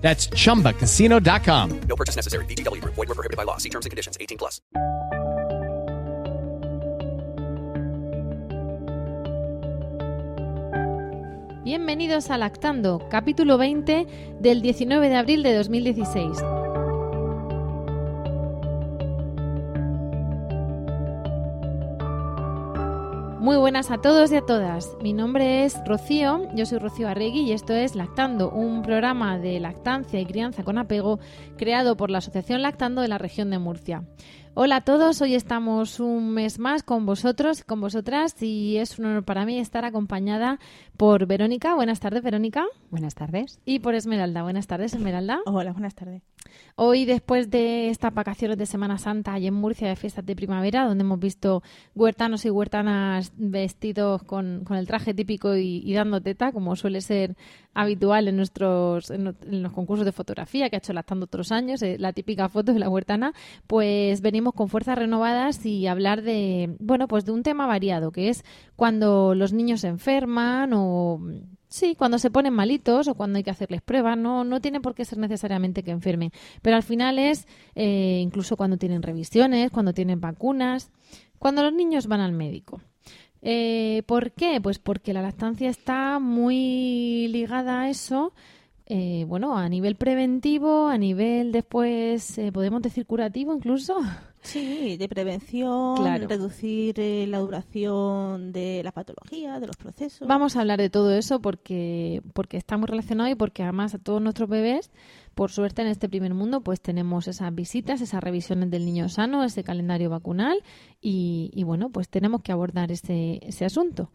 [0.00, 1.80] That's chumbacasino.com.
[1.88, 2.44] No purchase necessary.
[2.46, 2.94] VGW Group.
[2.94, 3.58] Void were prohibited by law.
[3.58, 4.16] See terms and conditions.
[4.20, 4.60] 18 plus.
[11.62, 14.06] Bienvenidos a Lactando, capítulo 20
[14.40, 16.38] del 19 de abril de 2016.
[23.40, 24.98] Muy buenas a todos y a todas.
[25.00, 29.58] Mi nombre es Rocío, yo soy Rocío Arregui y esto es Lactando, un programa de
[29.60, 31.18] lactancia y crianza con apego
[31.56, 34.04] creado por la Asociación Lactando de la región de Murcia.
[34.62, 39.06] Hola a todos, hoy estamos un mes más con vosotros, con vosotras y es un
[39.06, 40.58] honor para mí estar acompañada
[40.98, 41.74] por Verónica.
[41.74, 42.66] Buenas tardes, Verónica.
[42.90, 43.58] Buenas tardes.
[43.64, 44.42] Y por Esmeralda.
[44.42, 45.40] Buenas tardes, Esmeralda.
[45.46, 46.20] Hola, buenas tardes.
[46.76, 50.86] Hoy, después de estas vacaciones de Semana Santa y en Murcia de fiestas de primavera,
[50.86, 51.62] donde hemos visto
[51.94, 57.00] huertanos y huertanas vestidos con, con el traje típico y, y, dando teta, como suele
[57.00, 57.36] ser
[57.74, 61.82] habitual en nuestros en, en los concursos de fotografía que ha hecho Lactando otros años,
[61.82, 63.32] eh, la típica foto de la huertana,
[63.66, 68.28] pues venimos con fuerzas renovadas y hablar de, bueno, pues de un tema variado, que
[68.28, 68.44] es
[68.76, 71.20] cuando los niños se enferman o
[71.70, 74.96] Sí, cuando se ponen malitos o cuando hay que hacerles pruebas, no, no tiene por
[74.96, 76.32] qué ser necesariamente que enfermen,
[76.62, 80.90] pero al final es eh, incluso cuando tienen revisiones, cuando tienen vacunas,
[81.38, 82.80] cuando los niños van al médico.
[83.42, 84.60] Eh, ¿Por qué?
[84.60, 88.32] Pues porque la lactancia está muy ligada a eso,
[88.86, 93.96] eh, bueno, a nivel preventivo, a nivel después, eh, podemos decir curativo incluso.
[94.42, 96.26] Sí, de prevención, Claro.
[96.26, 100.26] reducir eh, la duración de la patología, de los procesos.
[100.26, 103.98] Vamos a hablar de todo eso porque, porque está muy relacionado y porque además a
[103.98, 104.90] todos nuestros bebés,
[105.34, 109.44] por suerte en este primer mundo, pues tenemos esas visitas, esas revisiones del niño sano,
[109.44, 110.62] ese calendario vacunal
[111.00, 114.10] y, y bueno, pues tenemos que abordar ese, ese asunto.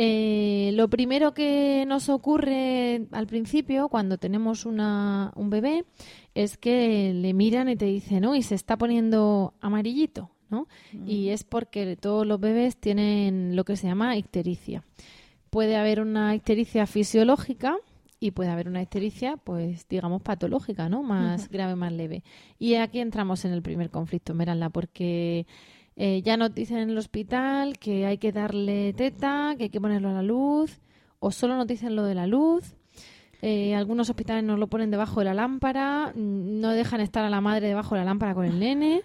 [0.00, 5.86] Eh, lo primero que nos ocurre al principio, cuando tenemos una, un bebé,
[6.36, 10.68] es que le miran y te dicen, uy, se está poniendo amarillito, ¿no?
[11.04, 14.84] Y es porque todos los bebés tienen lo que se llama ictericia.
[15.50, 17.76] Puede haber una ictericia fisiológica
[18.20, 21.02] y puede haber una ictericia, pues digamos, patológica, ¿no?
[21.02, 22.22] Más grave, más leve.
[22.56, 25.44] Y aquí entramos en el primer conflicto, Meralda, porque
[26.00, 29.80] eh, ya nos dicen en el hospital que hay que darle teta, que hay que
[29.80, 30.78] ponerlo a la luz,
[31.18, 32.76] o solo nos dicen lo de la luz.
[33.42, 37.40] Eh, algunos hospitales nos lo ponen debajo de la lámpara, no dejan estar a la
[37.40, 39.02] madre debajo de la lámpara con el nene,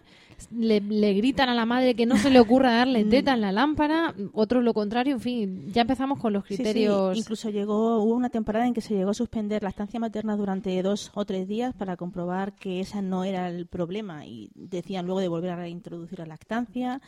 [0.52, 3.52] le, le gritan a la madre que no se le ocurra darle teta en la
[3.52, 7.18] lámpara, otros lo contrario, en fin, ya empezamos con los Sí, sí, criterios.
[7.18, 10.82] Incluso llegó, hubo una temporada en que se llegó a suspender la estancia materna durante
[10.82, 15.20] dos o tres días para comprobar que esa no era el problema y decían luego
[15.20, 17.02] de volver a reintroducir la lactancia.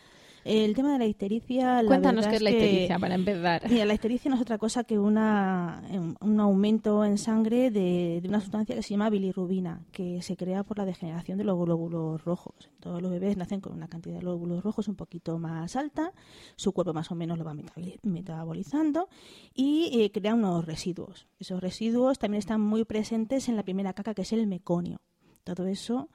[0.45, 1.81] El tema de la ictericia.
[1.81, 3.63] la Cuéntanos qué es la que- ictericia para empezar.
[3.69, 8.19] Mira, la ictericia no es otra cosa que una, un- un aumento en sangre de,
[8.21, 11.57] de una sustancia que se llama bilirrubina, que se crea por la degeneración de los
[11.59, 12.69] glóbulos rojos.
[12.79, 16.13] Todos los bebés nacen con una cantidad de glóbulos rojos un poquito más alta,
[16.55, 19.09] su cuerpo más o menos lo va metaboli- metabolizando
[19.55, 21.27] y eh, crea unos residuos.
[21.39, 25.01] Esos residuos también están muy presentes en la primera caca, que es el meconio.
[25.43, 26.09] Todo eso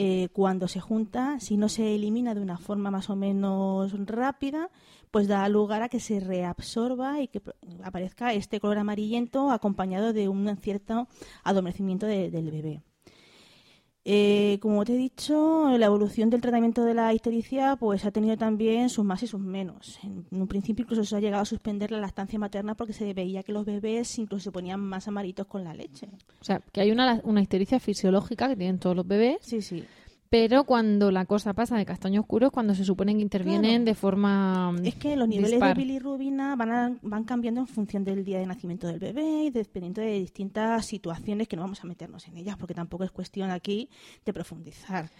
[0.00, 4.70] eh, cuando se junta, si no se elimina de una forma más o menos rápida,
[5.10, 7.42] pues da lugar a que se reabsorba y que
[7.82, 11.08] aparezca este color amarillento acompañado de un cierto
[11.42, 12.82] adormecimiento de- del bebé.
[14.04, 18.36] Eh, como te he dicho, la evolución del tratamiento de la ictericia pues ha tenido
[18.38, 19.98] también sus más y sus menos.
[20.02, 23.42] En un principio incluso se ha llegado a suspender la lactancia materna porque se veía
[23.42, 26.08] que los bebés incluso se ponían más amaritos con la leche.
[26.40, 29.84] O sea, que hay una, una ictericia fisiológica que tienen todos los bebés, Sí, sí.
[30.30, 33.84] Pero cuando la cosa pasa de castaño oscuro es cuando se supone que intervienen Claro.
[33.84, 35.76] de forma Es que los niveles dispar.
[35.76, 39.50] de bilirrubina van, a- van cambiando en función del día de nacimiento del bebé y
[39.50, 43.50] dependiendo de distintas situaciones que no vamos a meternos en ellas porque tampoco es cuestión
[43.50, 43.88] aquí
[44.24, 45.10] de profundizar.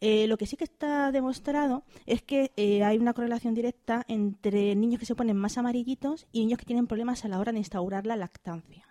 [0.00, 4.74] Eh, lo que sí que está demostrado es que eh, hay una correlación directa entre
[4.74, 7.58] niños que se ponen más amarillitos y niños que tienen problemas a la hora de
[7.58, 8.84] instaurar la lactancia.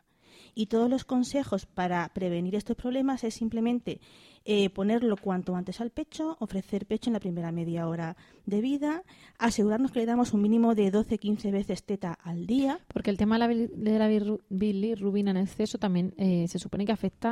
[0.58, 4.00] Y todos los consejos para prevenir estos problemas es simplemente
[4.46, 8.16] eh, ponerlo cuanto antes al pecho, ofrecer pecho en la primera media hora
[8.46, 9.04] de vida,
[9.40, 12.80] asegurarnos que le damos un mínimo de 12-15 veces teta al día.
[12.94, 16.92] Porque el tema de la, de la bilirrubina en exceso también eh, se supone que
[16.92, 17.32] afecta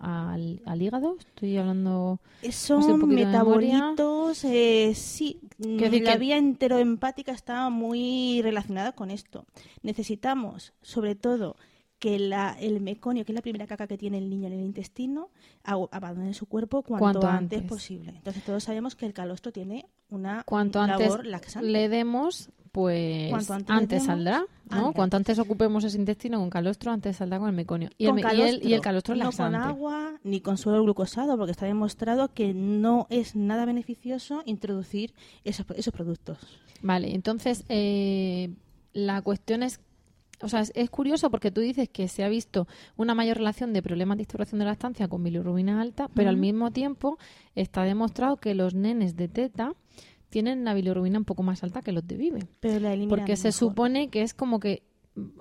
[0.00, 1.16] a- al, al hígado.
[1.18, 2.18] Estoy hablando...
[2.42, 9.10] Eh, Son de metabolitos, eh, sí, decir la que- vía enteroempática está muy relacionada con
[9.10, 9.44] esto.
[9.82, 11.56] Necesitamos, sobre todo,
[12.04, 14.60] que la- el meconio, que es la primera caca que tiene el niño en el
[14.60, 15.30] intestino,
[15.64, 17.68] abandone su cuerpo cuanto, Cuanto antes, antes.
[17.68, 18.12] posible.
[18.14, 21.66] Entonces todos sabemos que el calostro tiene una Cuanto antes labor laxante.
[21.66, 24.38] le demos, pues Cuanto antes antes, demos, saldrá,
[24.70, 24.76] ¿no?
[24.78, 24.94] antes.
[24.96, 27.88] Cuanto antes ocupemos ese intestino con calostro, antes saldrá con el meconio.
[27.96, 29.58] Y, Con el, me- y el- y el calostro, calostro no laxante.
[29.58, 35.14] con agua ni con suelo glucosado, porque está demostrado que no es nada beneficioso introducir
[35.44, 36.36] esos, esos productos.
[36.82, 38.50] Vale, entonces eh,
[38.92, 39.80] la cuestión es,
[40.44, 43.72] o sea, es, es curioso porque tú dices que se ha visto una mayor relación
[43.72, 47.18] de problemas de instauración de lactancia con bilirrubina alta, pero al mismo tiempo
[47.54, 49.72] está demostrado que los nenes de teta
[50.28, 52.40] tienen la bilirrubina un poco más alta que los de Vive.
[52.60, 53.52] Pero la Porque se mejor.
[53.58, 54.82] supone que es como que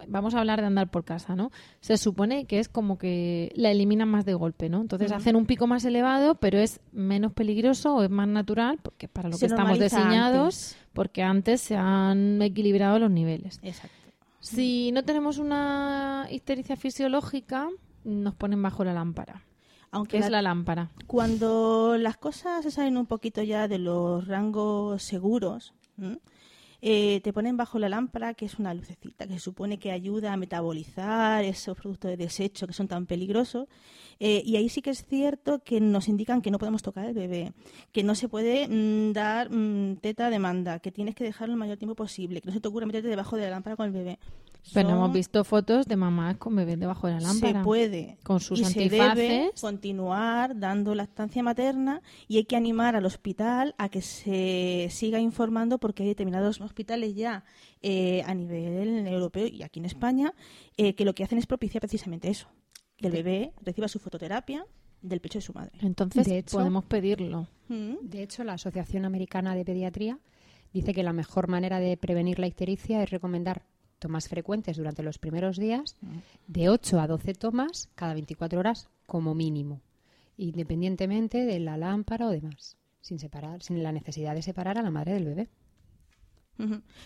[0.08, 1.50] vamos a hablar de andar por casa, ¿no?
[1.82, 4.82] Se supone que es como que la eliminan más de golpe, ¿no?
[4.82, 9.08] Entonces hacen un pico más elevado, pero es menos peligroso o es más natural, porque
[9.08, 10.78] para lo Se que estamos diseñados, antes.
[10.94, 13.60] porque antes se han equilibrado los niveles.
[13.64, 14.03] Exacto.
[14.44, 17.70] Si no tenemos una histericia fisiológica,
[18.04, 19.44] nos ponen bajo la lámpara.
[19.92, 20.90] Aunque ¿Qué es la- la lámpara?
[21.08, 26.20] cuando las cosas se salen un poquito ya de los rangos seguros, ¿m?
[26.86, 30.34] Eh, te ponen bajo la lámpara, que es una lucecita que se supone que ayuda
[30.34, 33.70] a metabolizar esos productos de desecho que son tan peligrosos.
[34.20, 37.14] Eh, y ahí sí que es cierto que nos indican que no podemos tocar al
[37.14, 37.54] bebé,
[37.94, 41.78] que no se puede mm, dar mm, teta demanda, que tienes que dejarlo el mayor
[41.78, 44.20] tiempo posible, que no se te ocurra meterte debajo de la lámpara con el bebé.
[44.74, 47.60] Pero Son- hemos visto fotos de mamás con bebés debajo de la lámpara.
[47.60, 48.18] se puede.
[48.24, 53.76] Con sus y se debe continuar dando lactancia materna y hay que animar al hospital
[53.78, 57.44] a que se siga informando porque hay determinados hospitales ya
[57.82, 60.34] eh, a nivel europeo y aquí en España
[60.78, 62.48] eh, que lo que hacen es propiciar precisamente eso,
[62.96, 64.66] que el bebé reciba su fototerapia
[65.02, 65.74] del pecho de su madre.
[65.82, 67.48] Entonces De hecho- podemos pedirlo.
[67.68, 67.96] Mm.
[68.04, 70.20] De hecho, la Asociación Americana de Pediatría
[70.72, 73.64] dice que la mejor manera de prevenir la ictericia es recomendar
[74.04, 75.96] tomas frecuentes durante los primeros días,
[76.48, 79.82] de 8 a 12 tomas cada 24 horas como mínimo,
[80.36, 84.92] independientemente de la lámpara o demás, sin separar, sin la necesidad de separar a la
[84.92, 85.50] madre del bebé.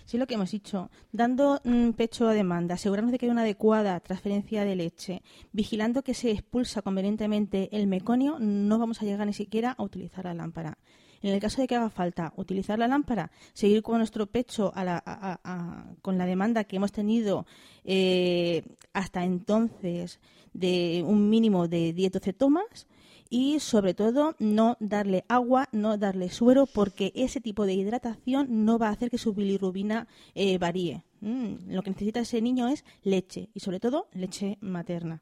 [0.06, 0.90] Sí, lo que hemos dicho.
[1.12, 5.22] Dando mm, pecho a demanda, asegurarnos de que hay una adecuada transferencia de leche,
[5.52, 10.26] vigilando que se expulsa convenientemente el meconio, no vamos a llegar ni siquiera a utilizar
[10.26, 10.78] la lámpara.
[11.22, 14.84] En el caso de que haga falta utilizar la lámpara, seguir con nuestro pecho a
[14.84, 17.46] la- a- con la demanda que hemos tenido
[17.84, 20.20] eh, hasta entonces
[20.54, 22.88] de un mínimo de 10-12 tomas
[23.30, 28.78] y sobre todo no darle agua, no darle suero porque ese tipo de hidratación no
[28.80, 31.04] va a hacer que su bilirrubina eh, varíe.
[31.22, 35.22] Mm, lo que necesita ese niño es leche y sobre todo leche materna.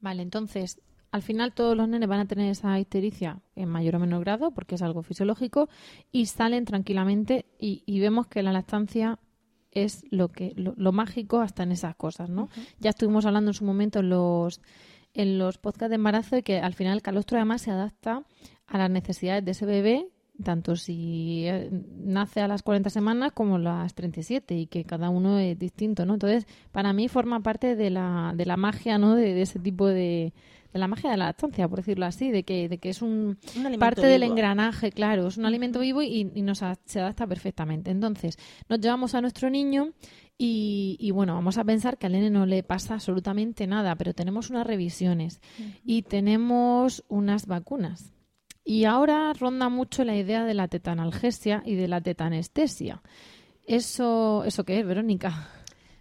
[0.00, 0.80] Vale, entonces,
[1.10, 4.50] al final todos los nenes van a tener esa histericia en mayor o menor grado,
[4.52, 5.68] porque es algo fisiológico,
[6.12, 9.18] y salen tranquilamente y, y vemos que la lactancia
[9.70, 12.48] es lo que lo, lo mágico hasta en esas cosas, ¿no?
[12.80, 14.60] Ya estuvimos hablando en su momento en los
[15.14, 18.22] en los podcasts de embarazo y que al final el calostro además se adapta
[18.66, 20.06] a las necesidades de ese bebé,
[20.42, 25.38] tanto si eh, nace a las 40 semanas como las 37 y que cada uno
[25.38, 26.14] es distinto, ¿no?
[26.14, 29.14] Entonces, para mí forma parte de la, de la magia, ¿no?
[29.14, 30.34] De, de ese tipo de,
[30.72, 33.38] de la magia de la lactancia, por decirlo así, de que, de que es un,
[33.78, 37.90] parte del engranaje, claro, es un alimento vivo y, y nos a- se adapta perfectamente.
[37.90, 38.38] Entonces,
[38.68, 39.92] nos llevamos a nuestro niño
[40.38, 44.12] y, y, bueno, vamos a pensar que al nene no le pasa absolutamente nada, pero
[44.12, 45.40] tenemos unas revisiones
[45.84, 48.12] y tenemos unas vacunas.
[48.64, 53.00] Y ahora ronda mucho la idea de la tetanalgesia y de la tetanestesia.
[53.66, 55.48] ¿Eso, ¿eso qué es, Verónica?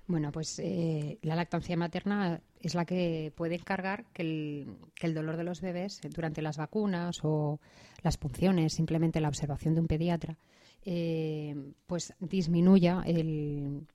[0.08, 5.14] Bueno, pues eh, la lactancia materna es la que puede encargar que el, que el
[5.14, 7.60] dolor de los bebés eh, durante las vacunas o
[8.02, 10.38] las punciones, simplemente la observación de un pediatra,
[10.84, 11.56] eh,
[11.88, 13.86] pues disminuya el,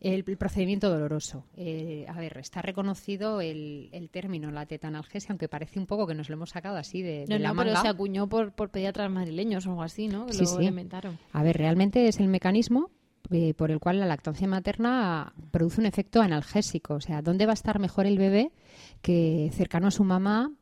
[0.00, 1.44] el, el procedimiento doloroso.
[1.56, 6.14] Eh, a ver, está reconocido el, el término, la tetanalgesia, aunque parece un poco que
[6.14, 8.70] nos lo hemos sacado así de, de No, la no, pero se acuñó por, por
[8.70, 10.26] pediatras madrileños o algo así, ¿no?
[10.26, 10.64] Que Sí, lo sí.
[10.64, 11.18] inventaron.
[11.32, 12.90] A ver, realmente es el mecanismo
[13.30, 16.94] eh, por el cual la lactancia materna produce un efecto analgésico.
[16.94, 18.52] O sea, ¿dónde va a estar mejor el bebé
[19.02, 20.52] que cercano a su mamá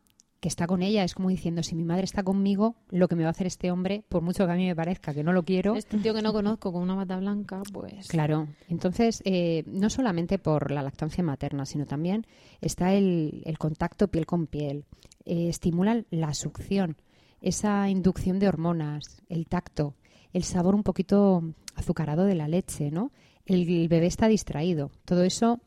[0.41, 1.05] que está con ella.
[1.05, 3.71] Es como diciendo, si mi madre está conmigo, lo que me va a hacer este
[3.71, 6.23] hombre, por mucho que a mí me parezca que no lo quiero, Este tío que
[6.23, 8.09] no conozco con una bata blanca, pues...
[8.09, 12.27] Claro, entonces eh, no solamente por la lactancia materna, sino también
[12.61, 14.85] está el, el contacto piel con piel,
[15.25, 16.97] eh, estimula la succión,
[17.41, 19.95] esa inducción de hormonas, el tacto,
[20.37, 21.43] el sabor un poquito
[21.75, 23.11] azucarado de la leche, ¿no?
[23.47, 24.91] El, bebé está distraído.
[25.05, 25.61] Todo eso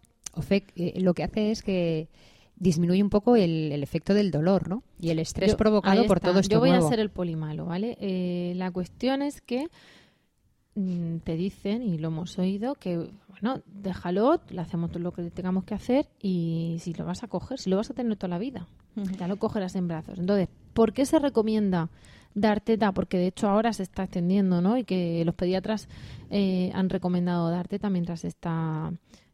[0.49, 2.07] eh, lo que hace es que
[2.55, 4.83] disminuye un poco el, el efecto del dolor, ¿no?
[4.99, 6.85] Y el estrés Yo- provocado por todo esto Yo voy nuevo.
[6.85, 7.97] a ser el polimalo, ¿vale?
[7.99, 9.67] Eh, la cuestión es que
[10.75, 12.97] mm, te dicen, y lo hemos oído, que,
[13.29, 17.27] bueno, déjalo, le hacemos todo lo que tengamos que hacer y si lo vas a
[17.27, 18.67] coger, si lo vas a tener toda la vida,
[19.17, 20.19] ya lo cogerás en brazos.
[20.19, 21.89] Entonces, ¿por qué se recomienda
[22.39, 22.91] dar teta?
[22.91, 24.77] Porque de hecho ahora se está extendiendo, ¿no?
[24.77, 25.88] Y que los pediatras
[26.29, 28.91] eh, han recomendado dar teta mientras está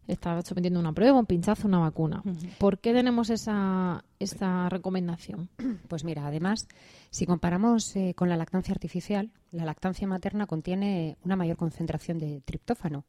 [0.07, 2.23] está sometiendo una prueba, un pinchazo, una vacuna.
[2.59, 5.49] ¿Por qué tenemos esa, esa recomendación?
[5.87, 6.67] Pues mira, además,
[7.09, 12.41] si comparamos eh, con la lactancia artificial, la lactancia materna contiene una mayor concentración de
[12.41, 13.05] triptófano.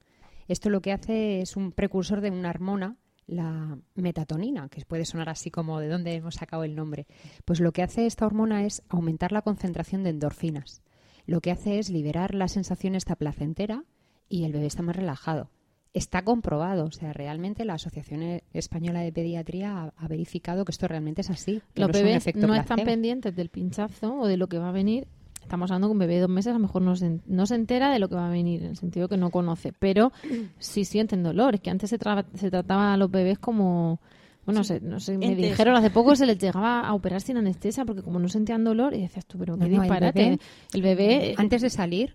[0.49, 5.29] Esto lo que hace es un precursor de una hormona, la metatonina, que puede sonar
[5.29, 7.07] así como de dónde hemos sacado el nombre.
[7.45, 10.83] Pues lo que hace esta hormona es aumentar la concentración de endorfinas.
[11.27, 13.85] Lo que hace es liberar la sensación esta placentera
[14.29, 15.51] y el bebé está más relajado.
[15.93, 20.73] Está comprobado, o sea, realmente la Asociación E- Española de Pediatría ha, ha verificado que
[20.73, 21.63] esto realmente es así.
[21.75, 24.73] que Los no bebés no están pendientes del pinchazo o de lo que va a
[24.73, 25.09] venir.
[25.47, 27.55] Estamos hablando que un bebé de dos meses a lo mejor no se, no se
[27.55, 30.13] entera de lo que va a venir, en el sentido que no conoce, pero
[30.59, 31.55] sí sienten dolor.
[31.55, 34.01] Es que antes se, tra- se trataba a los bebés como...
[34.45, 37.85] Bueno, se- no sé, me dijeron hace poco se les llegaba a operar sin anestesia
[37.85, 40.31] porque como no sentían dolor, y decías tú, pero qué No, no, el disparate.
[40.31, 40.41] bebé-
[40.73, 42.15] El bebé, Antes de salir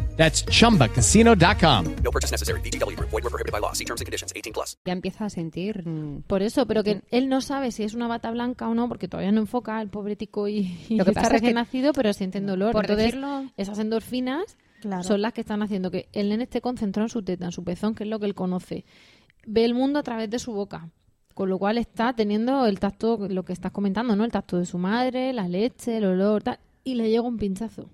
[0.21, 1.85] That's chumbacasino.com.
[2.03, 2.61] No purchase necessary.
[2.61, 3.09] Group.
[3.09, 3.73] Void were prohibited by law.
[3.73, 4.31] See terms and conditions.
[4.35, 4.77] 18 plus.
[4.85, 5.83] ya empieza a sentir
[6.27, 9.07] por eso, pero que él no sabe si es una bata blanca o no, porque
[9.07, 11.55] todavía no enfoca el pobre tico y, y Lo que está pasa es que- recién
[11.55, 12.71] nacido, pero sienten dolor.
[12.73, 15.01] por Entonces, decirlo- esas endorfinas Claro.
[15.03, 17.63] son las que están haciendo que el nene esté concentrado en su teta, en su
[17.63, 18.85] pezón, que es lo que él conoce.
[19.47, 20.89] Ve el mundo a través de su boca.
[21.33, 24.23] Con lo cual está teniendo el tacto, lo que estás comentando, ¿no?
[24.25, 26.59] El tacto de su madre, la leche, el olor, tal.
[26.83, 27.89] Y le llega un pinchazo.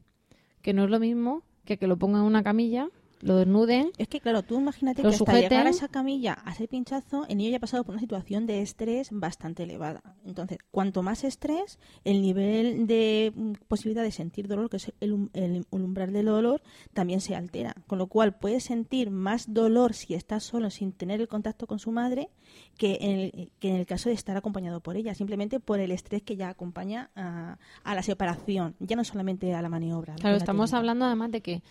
[0.62, 2.90] Que no es lo mismo que que lo pongan en una camilla,
[3.22, 3.92] lo desnuden.
[3.98, 5.42] Es que, claro, tú imagínate que hasta sujeten.
[5.50, 8.46] llegar a esa camilla, a ese pinchazo, el niño ya ha pasado por una situación
[8.46, 10.16] de estrés bastante elevada.
[10.26, 15.14] Entonces, cuanto más estrés, el nivel de mm, posibilidad de sentir dolor, que es el,
[15.14, 16.62] um- el umbral del dolor,
[16.94, 17.74] también se altera.
[17.88, 21.80] Con lo cual, puede sentir más dolor si está solo, sin tener el contacto con
[21.80, 22.30] su madre,
[22.78, 25.92] que en el, que en el caso de estar acompañado por ella, simplemente por el
[25.92, 30.16] estrés que ya acompaña a, a la separación, ya no solamente a la maniobra.
[30.16, 30.78] Claro, la estamos técnica.
[30.78, 31.64] hablando además de que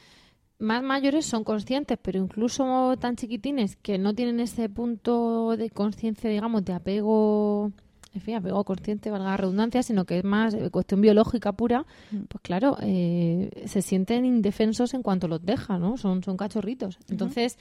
[0.59, 6.31] más mayores son conscientes, pero incluso tan chiquitines que no tienen ese punto de conciencia,
[6.31, 7.73] digamos, de apego,
[8.15, 12.41] en fin, apego consciente, valga la redundancia, sino que es más cuestión biológica pura, pues
[12.43, 15.97] claro, eh, se sienten indefensos en cuanto los deja, ¿no?
[15.99, 16.99] Son, son cachorritos.
[17.09, 17.59] Entonces,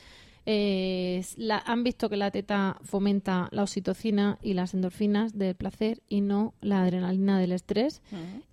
[0.48, 6.02] eh, la- han visto que la teta fomenta la oxitocina y las endorfinas del placer
[6.08, 8.02] y no la adrenalina del estrés.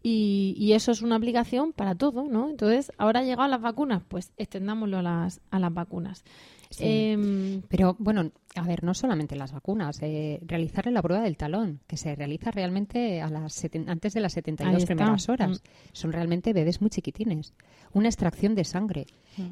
[0.02, 2.48] Y, y eso es una aplicación para todo, ¿no?
[2.48, 6.24] Entonces, ahora han llegado las vacunas, pues extendámoslo a las, a las vacunas.
[6.72, 6.84] Sí.
[6.86, 11.80] Em, Pero bueno, a ver, no solamente las vacunas, eh, realizarle la prueba del talón,
[11.86, 14.94] que se realiza realmente a las seten- antes de las Ahí 72 está.
[14.94, 15.50] primeras horas.
[15.50, 15.64] Mm.
[15.92, 17.54] Son realmente bebés muy chiquitines.
[17.92, 19.06] Una extracción de sangre.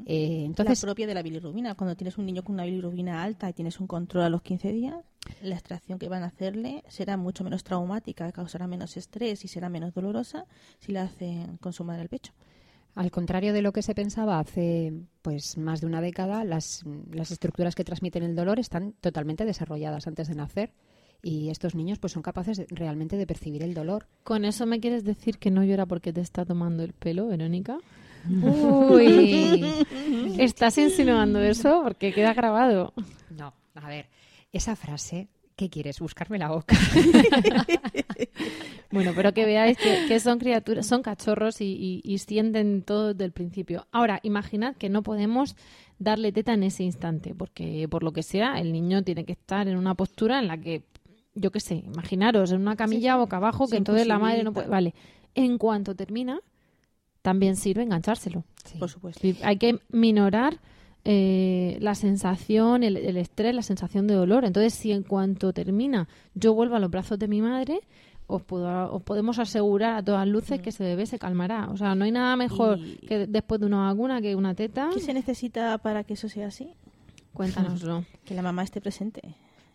[0.06, 1.74] Eh, entonces, la propia de la bilirrubina.
[1.74, 4.72] Cuando tienes un niño con una bilirrubina alta y tienes un control a los 15
[4.72, 4.96] días,
[5.42, 9.68] la extracción que van a hacerle será mucho menos traumática, causará menos estrés y será
[9.68, 10.46] menos dolorosa
[10.78, 12.32] si la hacen con su madre al pecho.
[12.94, 14.92] Al contrario de lo que se pensaba hace
[15.22, 16.82] pues más de una década, las,
[17.12, 20.72] las estructuras que transmiten el dolor están totalmente desarrolladas antes de nacer
[21.22, 24.06] y estos niños pues son capaces de- realmente de percibir el dolor.
[24.24, 27.78] ¿Con eso me quieres decir que no llora porque te está tomando el pelo, Verónica?
[28.42, 29.64] Uy.
[30.38, 31.82] ¿Estás insinuando eso?
[31.82, 32.92] Porque queda grabado.
[33.30, 34.06] No, a ver,
[34.52, 35.28] esa frase,
[35.60, 36.00] ¿qué quieres?
[36.00, 36.74] Buscarme la boca.
[38.90, 43.12] Bueno, pero que veáis que, que son criaturas, son cachorros y, y- y sienten todo
[43.14, 43.86] desde el principio.
[43.92, 45.54] Ahora, imaginad que no podemos
[46.00, 49.68] darle teta en ese instante, porque por lo que sea, el niño tiene que estar
[49.68, 50.82] en una postura en la que,
[51.34, 54.66] yo qué sé, imaginaros, en una camilla boca abajo, que entonces la madre no puede.
[54.66, 54.94] Vale,
[55.36, 56.40] en cuanto termina,
[57.22, 58.44] también sirve enganchárselo.
[58.64, 58.78] Sí.
[58.78, 59.20] Por supuesto.
[59.44, 60.58] Hay que minorar
[61.04, 64.44] eh, la sensación, el, el estrés, la sensación de dolor.
[64.44, 67.80] Entonces, si en cuanto termina yo vuelvo a los brazos de mi madre,
[68.26, 71.68] os, puedo, os podemos asegurar a todas luces que ese bebé se calmará.
[71.70, 74.90] O sea, no hay nada mejor Y- que después de una vacuna que una teta.
[74.94, 76.72] ¿Qué se necesita para que eso sea así?
[77.32, 78.04] Cuéntanoslo.
[78.24, 79.20] Que la mamá esté presente.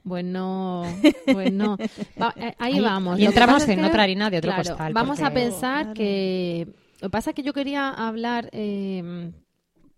[0.04, 0.84] Bueno,
[1.34, 1.78] bueno.
[2.22, 3.20] Va- eh, ahí, Ahí- vamos.
[3.20, 5.94] y entramos en que, otra harina de otro claro, costal, Vamos a pensar Claro.
[5.96, 6.68] que...
[7.02, 8.50] Lo que pasa es que yo quería hablar...
[8.54, 9.32] eh,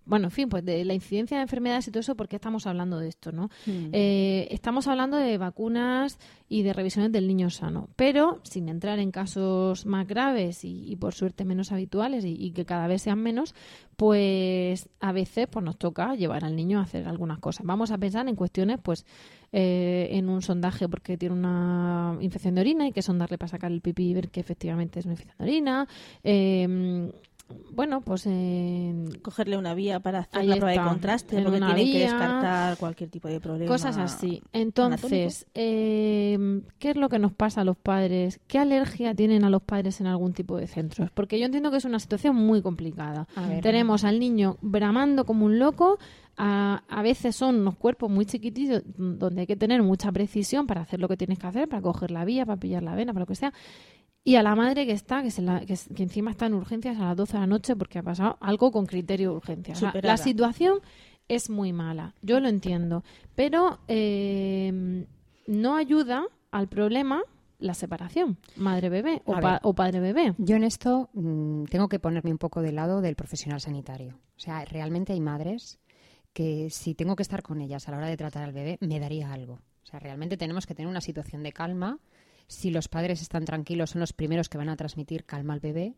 [0.08, 2.66] bueno, en fin, pues de la incidencia de enfermedades y todo eso, ¿por qué estamos
[2.66, 3.50] hablando de esto, no?
[3.66, 3.90] Mm.
[3.92, 6.18] Eh, estamos hablando de vacunas
[6.50, 10.96] y de revisiones del niño sano, pero sin entrar en casos más graves y, y
[10.96, 13.54] por suerte menos habituales y, y que cada vez sean menos,
[13.98, 17.66] pues a veces pues nos toca llevar al niño a hacer algunas cosas.
[17.66, 19.06] Vamos a pensar en cuestiones, pues
[19.52, 23.72] eh, en un sondaje porque tiene una infección de orina y que sondarle para sacar
[23.72, 25.88] el pipí y ver que efectivamente es una infección de orina.
[26.24, 27.12] Eh,
[27.72, 28.28] bueno, pues
[29.22, 32.78] Cogerle una vía para hacer la prueba está, de contraste, porque una tienen que descartar
[32.78, 33.72] cualquier tipo de problema.
[33.72, 34.42] Cosas así.
[34.52, 38.40] Entonces, eh, ¿qué es lo que nos pasa a los padres?
[38.48, 41.12] ¿Qué alergia tienen a los padres en algún tipo de centros?
[41.12, 43.28] Porque yo entiendo que es una situación muy complicada.
[43.62, 46.00] Tenemos al niño bramando como un loco.
[46.40, 50.68] A, a veces son unos cuerpos muy chiquititos mm, donde hay que tener mucha precisión
[50.68, 53.12] para hacer lo que tienes que hacer, para coger la vía, para pillar la vena,
[53.12, 53.52] para lo que sea.
[54.28, 57.06] Y a la madre que está, que, se la- que, encima está en urgencias a
[57.06, 59.74] las 12 de la noche porque ha pasado algo con criterio de urgencia.
[59.74, 60.14] O sea, Superada.
[60.14, 60.80] la situación
[61.30, 63.04] es muy mala, yo lo entiendo,
[63.36, 65.06] pero eh,
[65.48, 67.22] no ayuda al problema
[67.60, 70.34] la separación, madre-bebé o, pa- o padre-bebé.
[70.38, 74.20] Yo en esto mm, tengo que ponerme un poco del lado del profesional sanitario.
[74.36, 75.80] O sea, realmente hay madres
[76.34, 79.00] que si tengo que estar con ellas a la hora de tratar al bebé, me
[79.00, 79.54] daría algo.
[79.84, 81.98] O sea, realmente tenemos que tener una situación de calma.
[82.48, 85.96] Si los padres están tranquilos, son los primeros que van a transmitir calma al bebé.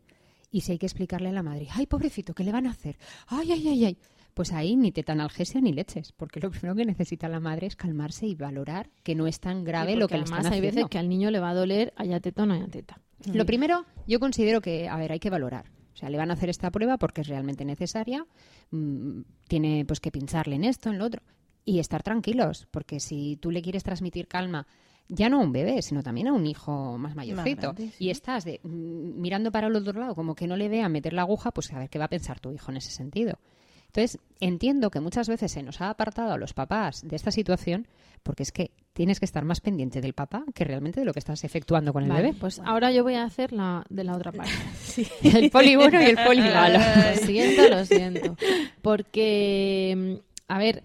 [0.50, 2.98] Y si hay que explicarle a la madre, ay, pobrecito, ¿qué le van a hacer?
[3.28, 3.98] Ay, ay, ay, ay.
[4.34, 8.26] Pues ahí ni tetanalgesia ni leches, porque lo primero que necesita la madre es calmarse
[8.26, 10.76] y valorar que no es tan grave Sí, lo que le además están hay haciendo.
[10.76, 13.00] veces que al niño le va a doler haya teta o no haya teta.
[13.32, 15.66] Lo primero, yo considero que, a ver, hay que valorar.
[15.94, 18.24] O sea, le van a hacer esta prueba porque es realmente necesaria.
[18.70, 21.22] mm, tiene pues que pincharle en esto, en lo otro.
[21.64, 24.66] Y estar tranquilos, porque si tú le quieres transmitir calma,
[25.10, 28.04] ya no a un bebé, sino también a un hijo más mayorcito, grande, sí.
[28.04, 31.12] y estás de, mm, mirando para el otro lado como que no le vea meter
[31.12, 33.38] la aguja, pues a ver qué va a pensar tu hijo en ese sentido.
[33.86, 37.88] Entonces, entiendo que muchas veces se nos ha apartado a los papás de esta situación
[38.22, 41.18] porque es que tienes que estar más pendiente del papá que realmente de lo que
[41.18, 42.36] estás efectuando con el Vale, bebé.
[42.38, 44.52] pues ahora yo voy a hacer la de la otra parte.
[45.24, 46.78] El poli bueno y el poli malo.
[46.78, 48.36] Lo siento, lo siento.
[48.80, 50.84] Porque, mm, a ver,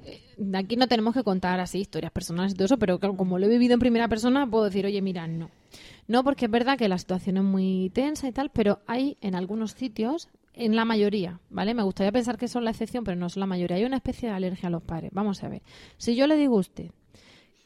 [0.54, 3.50] aquí no tenemos que contar así historias personales y todo eso, pero como lo he
[3.50, 5.50] vivido en primera persona, puedo decir, oye, mira, no.
[6.08, 9.36] No, porque es verdad que la situación es muy tensa y tal, pero hay en
[9.36, 11.74] algunos sitios, en la mayoría, ¿vale?
[11.74, 13.78] Me gustaría pensar que son la excepción, pero no son la mayoría.
[13.78, 15.12] Hay una especie de alergia a los padres.
[15.14, 15.62] Vamos a ver.
[15.98, 16.92] Si yo le digo a usted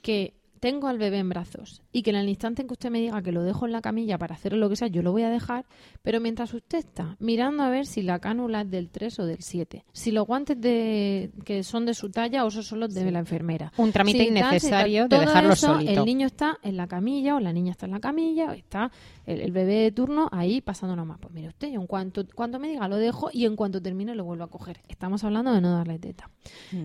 [0.02, 3.00] que tengo al bebé en brazos y que en el instante en que usted me
[3.00, 5.24] diga que lo dejo en la camilla para hacer lo que sea, yo lo voy
[5.24, 5.66] a dejar,
[6.02, 9.42] pero mientras usted está mirando a ver si la cánula es del 3 o del
[9.42, 13.12] 7, si los guantes de, que son de su talla o esos son los de
[13.12, 13.72] la enfermera.
[13.78, 15.92] Un trámite Si tal, innecesario de dejarlo eso, solito.
[15.92, 18.92] El niño está en la camilla o la niña está en la camilla o está
[19.26, 21.20] el, el bebé de turno ahí pasando nomás.
[21.20, 24.26] Pues mire usted, en cuanto, cuando me diga lo dejo y en cuanto termine lo
[24.26, 24.82] vuelvo a coger.
[24.88, 26.30] Estamos hablando de no darle teta.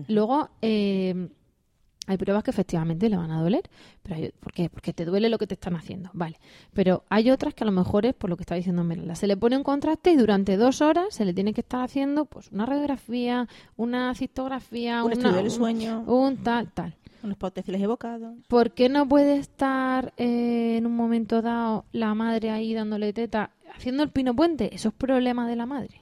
[0.07, 1.29] Luego, eh,
[2.07, 3.63] hay pruebas que efectivamente le van a doler.
[4.03, 4.69] Pero hay- ¿Por qué?
[4.69, 6.09] Porque te duele lo que te están haciendo.
[6.13, 6.37] Vale.
[6.73, 9.15] Pero hay otras que a lo mejor es por lo que está diciendo Merla.
[9.15, 12.25] Se le pone un contraste y durante dos horas se le tiene que estar haciendo
[12.25, 16.03] pues una radiografía, una cistografía, Un una- estudio del un- sueño.
[16.07, 16.95] un tal, tal.
[17.23, 18.35] Unos potenciales evocados.
[18.47, 23.49] ¿Por qué no puede estar eh, en un momento dado la madre ahí dándole teta,
[23.75, 24.75] haciendo el pino puente?
[24.75, 26.01] Eso es problema de la madre.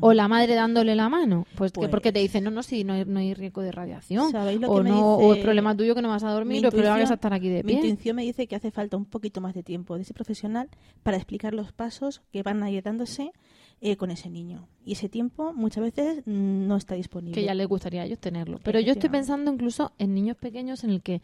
[0.00, 1.46] O la madre dándole la mano.
[1.56, 3.72] Pues, que Pues- porque te dicen, no, no, si no hay, no hay riesgo de
[3.72, 4.30] radiación.
[4.30, 6.30] ¿Sabéis lo o que me no, dice o es problema tuyo que no vas a
[6.30, 7.86] dormir, mi o el problema que vas a estar aquí de Mi pie.
[7.88, 10.68] intuición me dice que hace falta un poquito más de tiempo de ese profesional
[11.02, 13.32] para explicar los pasos que van a ir dándose
[13.80, 14.68] eh, con ese niño.
[14.84, 17.34] Y ese tiempo muchas veces mm, no está disponible.
[17.34, 18.60] que ya les gustaría a ellos tenerlo.
[18.62, 21.22] Pero yo estoy pensando incluso en niños pequeños en el que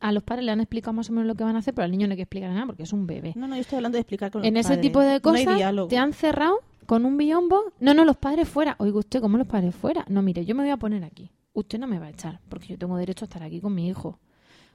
[0.00, 1.86] a los padres le han explicado más o menos lo que van a hacer, pero
[1.86, 3.32] al niño no hay que explicar nada porque es un bebé.
[3.36, 4.82] No, no, yo estoy hablando de explicar con los en ese padres.
[4.82, 7.72] tipo de No cosas te han cerrado con un biombo.
[7.80, 8.76] No, no, los padres fuera.
[8.78, 10.04] Oiga usted, ¿cómo los padres fuera?
[10.08, 11.30] No, mire, yo me voy a poner aquí.
[11.52, 13.88] Usted no me va a echar porque yo tengo derecho a estar aquí con mi
[13.88, 14.18] hijo.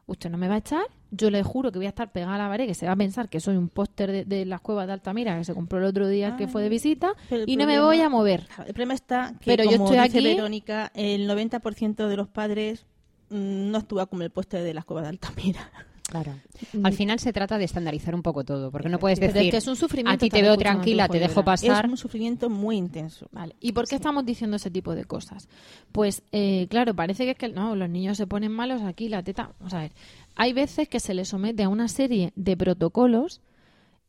[0.06, 0.84] Usted no me va a echar.
[1.12, 2.96] Yo le juro que voy a estar pegada a la pared, que se va a
[2.96, 5.84] pensar que soy un póster de, de las cuevas de Altamira que se compró el
[5.86, 7.14] otro día que fue de visita
[7.46, 8.48] y no me voy a mover.
[8.66, 12.28] El problema está que, Pero yo como estoy dice aquí- Verónica, el 90% de los
[12.28, 12.86] padres
[13.30, 15.70] mm, no actúa como el poste de las cuevas de Altamira.
[16.10, 16.34] Claro.
[16.84, 19.52] Al final se trata de estandarizar un poco todo, porque no puedes Pero es decir,
[19.52, 21.86] que es un sufrimiento a ti te veo tranquila, te de dejo pasar.
[21.86, 23.28] Es un sufrimiento muy intenso.
[23.32, 23.56] Vale.
[23.60, 25.48] ¿Y por qué estamos diciendo ese tipo de cosas?
[25.92, 29.22] Pues, eh, claro, parece que es que no, los niños se ponen malos aquí, la
[29.22, 29.54] teta.
[29.60, 29.92] Vamos a ver.
[30.36, 33.42] Hay veces que se les somete a una serie de protocolos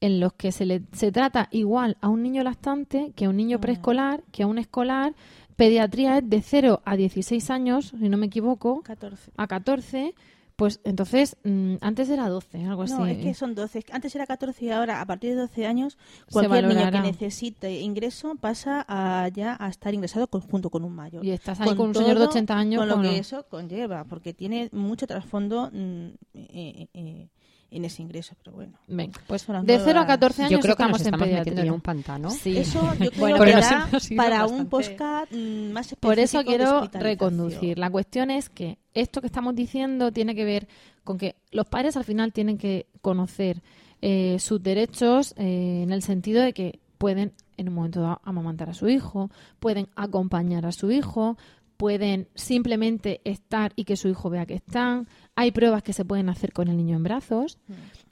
[0.00, 3.36] en los que se le se trata igual a un niño lactante que a un
[3.36, 5.14] niño preescolar, que a un escolar.
[5.56, 9.32] Pediatría es de 0 a 16 años, si no me equivoco, 14.
[9.36, 10.14] a 14.
[10.60, 12.92] Pues entonces, mm, antes era 12, algo así.
[12.92, 13.82] No, es que son 12.
[13.92, 15.96] Antes era 14 y ahora, a partir de 12 años,
[16.30, 20.94] cualquier niño que necesite ingreso pasa a ya a estar ingresado con- junto con un
[20.94, 21.24] mayor.
[21.24, 24.34] Y estás ahí con un señor de 80 años Con lo que eso conlleva, porque
[24.34, 27.28] tiene mucho trasfondo mm, eh, eh,
[27.70, 28.34] en ese ingreso.
[28.42, 31.06] Pero bueno, Venga, pues de 0 a nuevas- 14 años Yo creo que estamos nos
[31.06, 32.30] en estamos metiendo en un pantano.
[32.30, 32.56] Sí.
[32.58, 36.44] eso yo creo Bueno, que da para un bastante- postcat mm, más específico Por eso
[36.44, 37.78] quiero reconducir.
[37.78, 40.68] La cuestión es que esto que estamos diciendo tiene que ver
[41.04, 43.62] con que los padres al final tienen que conocer
[44.02, 48.70] eh, sus derechos eh, en el sentido de que pueden en un momento dado amamantar
[48.70, 51.36] a su hijo, pueden acompañar a su hijo,
[51.80, 55.08] pueden simplemente estar y que su hijo vea que están.
[55.34, 57.56] Hay pruebas que se pueden hacer con el niño en brazos.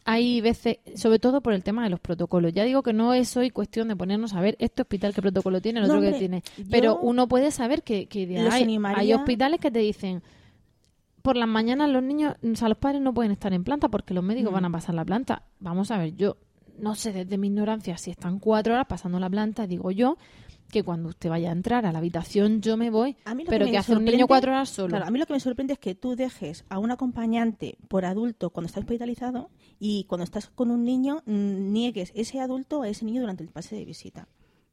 [0.06, 2.54] Hay veces, sobre todo por el tema de los protocolos.
[2.54, 5.60] Ya digo que no es hoy cuestión de ponernos a ver este hospital qué protocolo
[5.60, 6.42] tiene, el No, otro que hombre, tiene.
[6.70, 10.22] Pero uno puede saber que, que hay, animaría- hay hospitales que te dicen
[11.20, 14.14] por las mañanas los niños, o sea, los padres no pueden estar en planta porque
[14.14, 14.54] los médicos Mm.
[14.54, 15.42] van a pasar la planta.
[15.60, 16.38] Vamos a ver, yo
[16.78, 20.16] no sé desde mi ignorancia si están cuatro horas pasando la planta, digo yo
[20.70, 23.50] que cuando usted vaya a entrar a la habitación yo me voy, A mí lo
[23.50, 24.88] pero me que hace un niño cuatro horas solo.
[24.88, 28.04] Claro, a mí lo que me sorprende es que tú dejes a un acompañante por
[28.04, 29.50] adulto cuando está hospitalizado
[29.80, 33.48] y cuando estás con un niño mm, niegues ese adulto a ese niño durante el
[33.50, 34.28] pase de visita.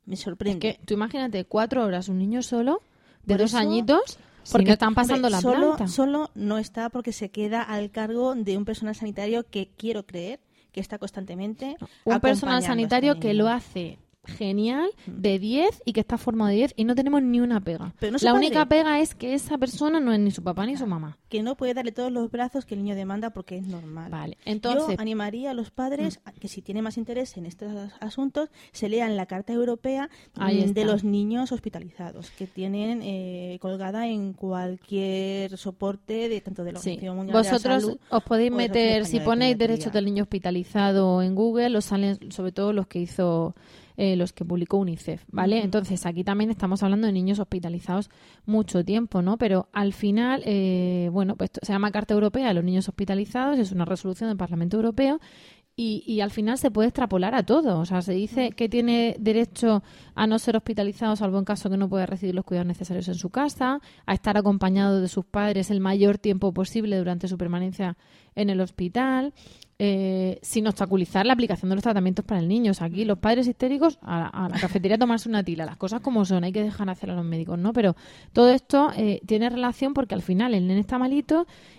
[0.05, 0.59] Me Es sorprende.
[0.59, 2.81] que tú imagínate cuatro horas un niño solo
[3.23, 5.87] de Por dos eso- añitos Si porque no- están pasando Hombre, la solo, planta.
[5.87, 10.39] Solo no está porque se queda al cargo de un personal sanitario que quiero creer
[10.71, 11.77] que está constantemente.
[12.03, 16.55] un personal ese sanitario que lo hace genial de 10 y que está formado de
[16.57, 17.93] 10 y no tenemos ni una pega.
[17.99, 18.45] Pero no la padre.
[18.47, 21.17] única pega es que esa persona no es ni su papá ni su mamá.
[21.29, 24.09] Que no puede darle todos los brazos que el niño demanda porque es normal.
[24.11, 24.91] Vale, entonces- Mm.
[24.95, 28.89] Yo animaría a los padres a que si tienen más interés en estos asuntos, se
[28.89, 35.57] lean la Carta Europea mm, de los niños hospitalizados, que tienen eh, colgada en cualquier
[35.57, 36.89] soporte de tanto de la Sí.
[36.91, 40.23] Organización Mundial de la Vosotros Salud os podéis meter, si de ponéis derechos del niño
[40.23, 43.55] hospitalizado en Google, os salen sobre todo los que hizo,
[43.97, 45.63] eh, los que publicó UNICEF, ¿vale?
[45.63, 48.09] Entonces aquí también estamos hablando de niños hospitalizados
[48.45, 49.37] mucho tiempo, ¿no?
[49.37, 53.59] Pero al final, eh, bueno, pues esto se llama Carta Europea de los Niños Hospitalizados,
[53.59, 55.19] es una resolución del Parlamento Europeo
[55.77, 57.79] y, y al final se puede extrapolar a todo.
[57.79, 61.77] O sea, se dice que tiene derecho a no ser hospitalizado, salvo en caso que
[61.77, 65.71] no pueda recibir los cuidados necesarios en su casa, a estar acompañado de sus padres
[65.71, 67.97] el mayor tiempo posible durante su permanencia
[68.35, 69.33] en el hospital,
[69.77, 72.71] eh, sin obstaculizar la aplicación de los tratamientos para el niño.
[72.71, 75.77] O sea, aquí los padres histéricos a, a la cafetería a tomarse una tila, las
[75.77, 77.73] cosas como son, hay que dejar hacer a los médicos, ¿no?
[77.73, 77.95] Pero
[78.31, 81.45] todo esto eh, tiene relación porque al final el nene está malito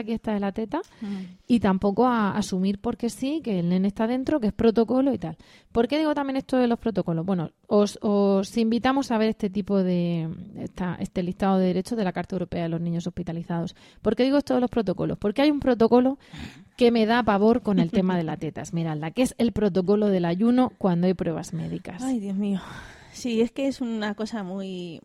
[0.00, 0.80] Aquí está de la teta
[1.46, 5.18] y tampoco a asumir porque sí que el nene está dentro, que es protocolo y
[5.18, 5.36] tal.
[5.72, 7.24] ¿Por qué digo también esto de los protocolos?
[7.24, 10.28] Bueno, os, os invitamos a ver este tipo de
[10.58, 13.74] esta- este listado de derechos de la Carta Europea de los Niños Hospitalizados.
[14.02, 15.18] ¿Por qué digo esto de los protocolos?
[15.18, 16.18] Porque hay un protocolo
[16.76, 18.72] que me da pavor con el tema de las tetas.
[18.72, 22.02] Miradla, que es el protocolo del ayuno cuando hay pruebas médicas.
[22.02, 22.60] Ay, Dios mío.
[23.12, 25.00] Sí, es que es una cosa muy,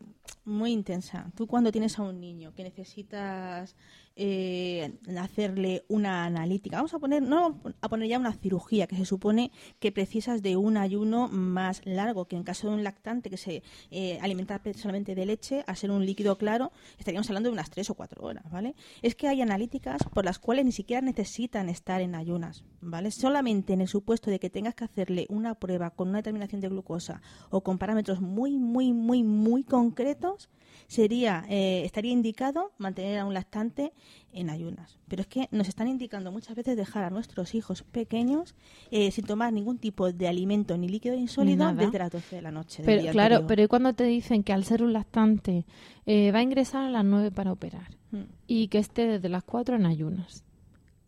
[0.46, 1.30] muy intensa.
[1.36, 3.76] Tú cuando tienes a un niño que necesitas
[4.20, 6.76] eh, hacerle una analítica.
[6.76, 10.56] Vamos a poner, no a poner ya una cirugía que se supone que precisas de
[10.56, 15.14] un ayuno más largo, que en caso de un lactante que se eh, alimenta solamente
[15.14, 18.50] de leche, al ser un líquido claro, estaríamos hablando de unas tres o cuatro horas,
[18.50, 18.74] ¿vale?
[19.02, 23.12] Es que hay analíticas por las cuales ni siquiera necesitan estar en ayunas, ¿vale?
[23.12, 26.68] Solamente en el supuesto de que tengas que hacerle una prueba con una determinación de
[26.68, 30.48] glucosa o con parámetros muy, muy, muy, muy concretos,
[30.86, 33.92] sería eh, estaría indicado mantener a un lactante
[34.32, 34.98] en ayunas.
[35.08, 38.54] Pero es que nos están indicando muchas veces dejar a nuestros hijos pequeños
[38.90, 42.50] eh, sin tomar ningún tipo de alimento ni líquido insólido desde las 12 de la
[42.50, 42.82] noche.
[42.84, 45.66] Pero, claro, pero ¿y cuando te dicen que al ser un lactante
[46.06, 48.22] eh, va a ingresar a las 9 para operar hmm.
[48.46, 50.44] y que esté desde las 4 en ayunas?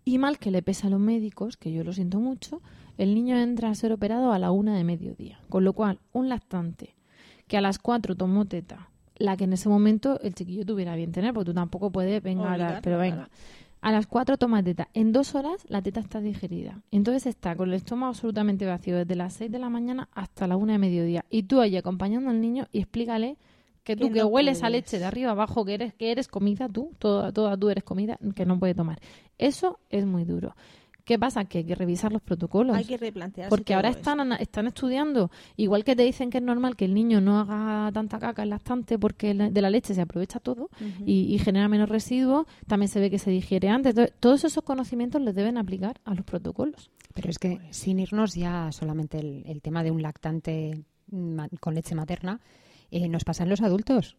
[0.05, 2.63] Y mal que le pesa a los médicos, que yo lo siento mucho,
[2.97, 5.41] el niño entra a ser operado a la 1 de mediodía.
[5.49, 6.97] Con lo cual, un lactante
[7.47, 8.90] que a las 4 tomó teta,
[9.21, 12.81] la que en ese momento el chiquillo tuviera bien tener, porque tú tampoco puedes, venga,
[12.83, 13.29] pero venga.
[13.83, 14.89] A las 4 tomas teta.
[14.93, 16.83] En dos horas la teta está digerida.
[16.91, 20.57] Entonces está con el estómago absolutamente vacío desde las 6 de la mañana hasta la
[20.57, 21.25] 1 de mediodía.
[21.31, 23.37] Y tú ahí acompañando al niño y explícale
[23.85, 26.93] que tú que hueles a leche de arriba abajo, que eres, que eres comida tú,
[26.99, 29.01] toda, toda tú eres comida, que no puede tomar.
[29.39, 30.55] Eso es muy duro.
[31.11, 31.45] ¿Qué pasa?
[31.45, 32.77] Que hay que revisar los protocolos.
[32.77, 33.51] Hay que replantearse.
[33.51, 37.21] Porque ahora están, están estudiando, igual que te dicen que es normal que el niño
[37.21, 40.71] no haga tanta caca en la estante porque de la leche se aprovecha todo
[41.05, 43.93] y, genera menos residuos, también se ve que se digiere antes.
[44.21, 46.93] todos esos conocimientos les deben aplicar a los protocolos.
[47.13, 50.85] Pero es que sin irnos ya solamente el, tema de un lactante
[51.59, 52.39] con leche materna,
[52.93, 54.17] eh, nos pasa en los adultos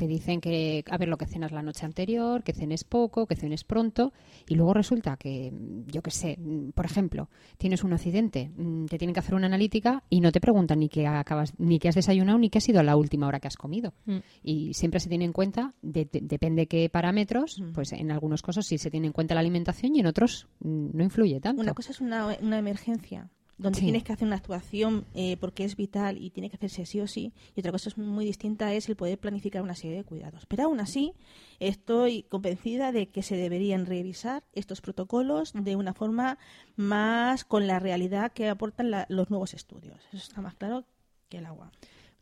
[0.00, 3.36] te dicen que, a ver, lo que cenas la noche anterior, que cenes poco, que
[3.36, 4.14] cenes pronto,
[4.48, 5.52] y luego resulta que,
[5.88, 6.38] yo qué sé,
[6.74, 10.40] por ejemplo, tienes un accidente, mm, te tienen que hacer una analítica y no te
[10.40, 13.40] preguntan ni qué acabas, ni qué has desayunado, ni qué ha sido la última hora
[13.40, 13.92] que has comido.
[14.06, 14.20] Mm.
[14.42, 17.72] Y siempre se tiene en cuenta, depende qué parámetros, mm.
[17.72, 21.04] pues en algunos casos sí se tiene en cuenta la alimentación y en otros no
[21.04, 21.60] influye tanto.
[21.60, 23.28] Una cosa es una, una emergencia
[23.60, 27.00] donde tienes que hacer una actuación eh, porque es vital y tiene que hacerse sí
[27.00, 30.04] o sí, y otra cosa es muy distinta es el poder planificar una serie de
[30.04, 30.46] cuidados.
[30.46, 31.12] Pero aún así,
[31.58, 36.38] estoy convencida de que se deberían revisar estos protocolos de una forma
[36.76, 40.00] más con la realidad que aportan los nuevos estudios.
[40.08, 40.86] Eso está más claro
[41.28, 41.70] que el agua.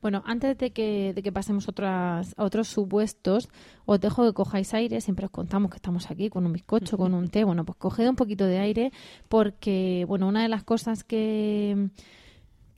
[0.01, 3.49] Bueno, antes de que, de que pasemos otras, a otros supuestos,
[3.85, 5.01] os dejo que cojáis aire.
[5.01, 7.45] Siempre os contamos que estamos aquí con un bizcocho, con un té.
[7.45, 8.93] Bueno, pues coged un poquito de aire
[9.29, 11.91] porque, bueno, una de las cosas que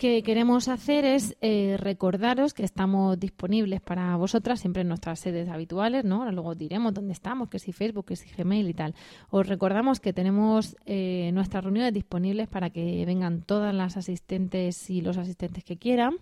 [0.00, 5.50] que queremos hacer es eh, recordaros que estamos disponibles para vosotras siempre en nuestras sedes
[5.50, 6.20] habituales, ¿no?
[6.20, 8.94] Ahora luego diremos dónde estamos, que si Facebook, que si Gmail y tal.
[9.28, 15.02] Os recordamos que tenemos eh, nuestras reuniones disponibles para que vengan todas las asistentes y
[15.02, 16.14] los asistentes que quieran,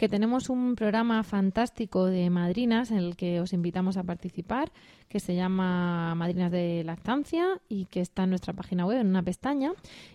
[0.00, 4.72] que tenemos un programa fantástico de madrinas en el que os invitamos a participar,
[5.10, 9.22] que se llama Madrinas de Lactancia y que está en nuestra página web en una
[9.22, 9.74] pestaña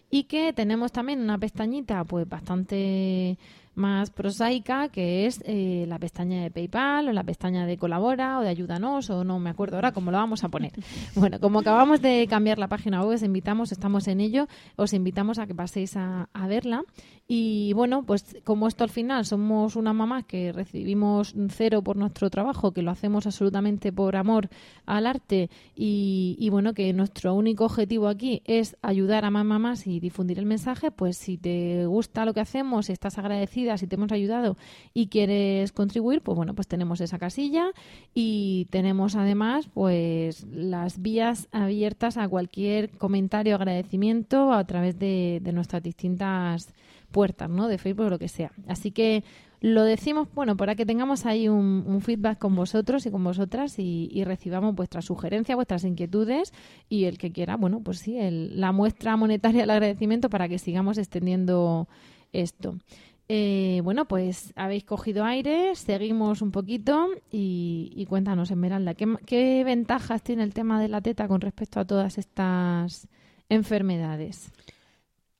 [0.10, 3.38] y que tenemos también una pestañita pues bastante
[3.76, 8.42] más prosaica, que es eh, la pestaña de PayPal o la pestaña de Colabora o
[8.42, 10.72] de Ayúdanos o no me acuerdo ahora cómo lo vamos a poner.
[11.16, 15.40] Bueno, como acabamos de cambiar la página web, os invitamos, estamos en ello, os invitamos
[15.40, 16.84] a que paséis a, verla.
[17.28, 22.30] Y bueno, pues como esto al final somos una mamá que recibimos cero por nuestro
[22.30, 24.50] trabajo, que lo hacemos absolutamente por amor
[24.86, 29.88] al arte y, y bueno, que nuestro único objetivo aquí es ayudar a más mamás
[29.88, 33.96] y difundir el mensaje, pues si te gusta lo que hacemos, estás agradecido si te
[33.96, 34.58] hemos ayudado
[34.94, 37.72] y quieres contribuir, pues bueno, pues tenemos esa casilla
[38.14, 45.84] y tenemos además pues las vías abiertas a cualquier comentario, agradecimiento a través de, nuestras
[45.84, 46.74] distintas
[47.12, 47.68] puertas, ¿no?
[47.68, 48.52] De Facebook o lo que sea.
[48.68, 49.24] Así que
[49.62, 54.24] lo decimos, bueno, para que tengamos ahí un, feedback con vosotros y con vosotras y,
[54.26, 56.54] recibamos vuestras sugerencias, vuestras inquietudes
[56.90, 60.98] y el que quiera, bueno, pues sí, la muestra monetaria del agradecimiento para que sigamos
[60.98, 61.88] extendiendo
[62.34, 62.78] esto.
[63.28, 70.44] Eh, bueno, pues habéis cogido aire, seguimos un poquito y, cuéntanos, Esmeralda, ¿qué, ventajas tiene
[70.44, 73.08] el tema de la teta con respecto a todas estas
[73.50, 74.52] enfermedades?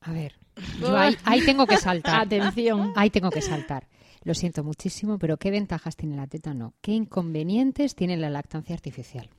[0.00, 0.34] A ver,
[1.24, 2.22] ahí, tengo que saltar.
[2.22, 2.92] Atención.
[2.96, 3.86] Ahí tengo que saltar.
[4.24, 6.54] Lo siento muchísimo, pero ¿qué ventajas tiene la teta?
[6.54, 6.74] No.
[6.80, 9.30] ¿Qué inconvenientes tiene la lactancia artificial?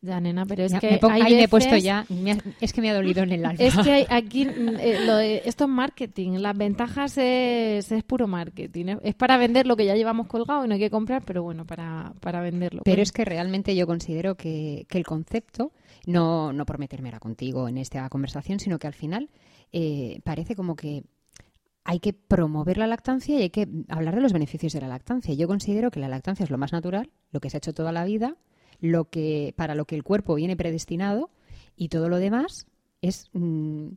[0.00, 1.00] Ya, nena, pero es que.
[1.10, 2.06] ahí me he puesto ya.
[2.60, 3.62] es que me ha dolido en el alma.
[3.62, 4.46] Es que aquí.
[4.46, 6.38] Mm, eh, esto es marketing.
[6.38, 8.96] Las ventajas es, es puro marketing.
[9.02, 11.66] Es para vender lo que ya llevamos colgado y no hay que comprar, pero bueno,
[11.66, 12.82] para, para venderlo.
[12.84, 15.72] Pero es que realmente yo considero que, que el concepto,
[16.06, 19.30] no, no por meterme ahora contigo en esta conversación, sino que al final
[19.72, 21.02] eh, parece como que
[21.82, 25.34] hay que promover la lactancia y hay que hablar de los beneficios de la lactancia.
[25.34, 27.92] Yo considero que la lactancia es lo más natural, lo que se ha hecho toda
[27.92, 28.36] la vida
[28.80, 31.30] lo que, para lo que el cuerpo viene predestinado
[31.76, 32.66] y todo lo demás
[33.02, 33.88] es mm,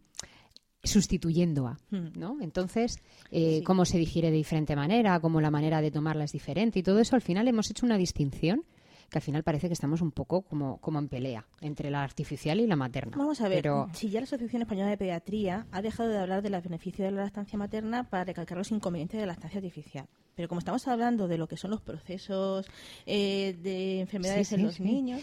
[0.83, 2.07] sustituyendo a, Hmm.
[2.17, 2.37] ¿no?
[2.41, 2.97] Entonces,
[3.31, 3.63] eh, Sí.
[3.63, 6.99] cómo se digiere de diferente manera, cómo la manera de tomarla es diferente y todo
[6.99, 8.63] eso al final hemos hecho una distinción
[9.09, 12.61] que al final parece que estamos un poco como, como en pelea entre la artificial
[12.61, 13.17] y la materna.
[13.17, 16.41] Vamos a ver, Pero, si ya la Asociación Española de Pediatría ha dejado de hablar
[16.41, 20.07] de los beneficios de la lactancia materna para recalcar los inconvenientes de la lactancia artificial.
[20.35, 22.65] Pero como estamos hablando de lo que son los procesos
[23.05, 24.83] eh, de enfermedades Sí, en sí, los sí.
[24.83, 25.21] niños,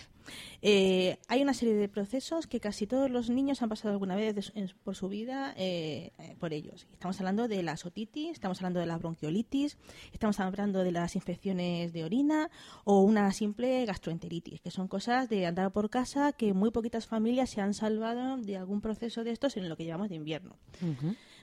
[0.61, 4.35] eh, hay una serie de procesos que casi todos los niños han pasado alguna vez
[4.35, 6.87] de su- en- por su vida eh, eh, por ellos.
[6.93, 9.79] Estamos hablando de la otitis, estamos hablando de la bronquiolitis,
[10.13, 12.51] estamos hablando de las infecciones de orina
[12.85, 17.49] o una simple gastroenteritis, que son cosas de andar por casa que muy poquitas familias
[17.51, 20.57] se han salvado de algún proceso de estos en lo que llevamos de invierno.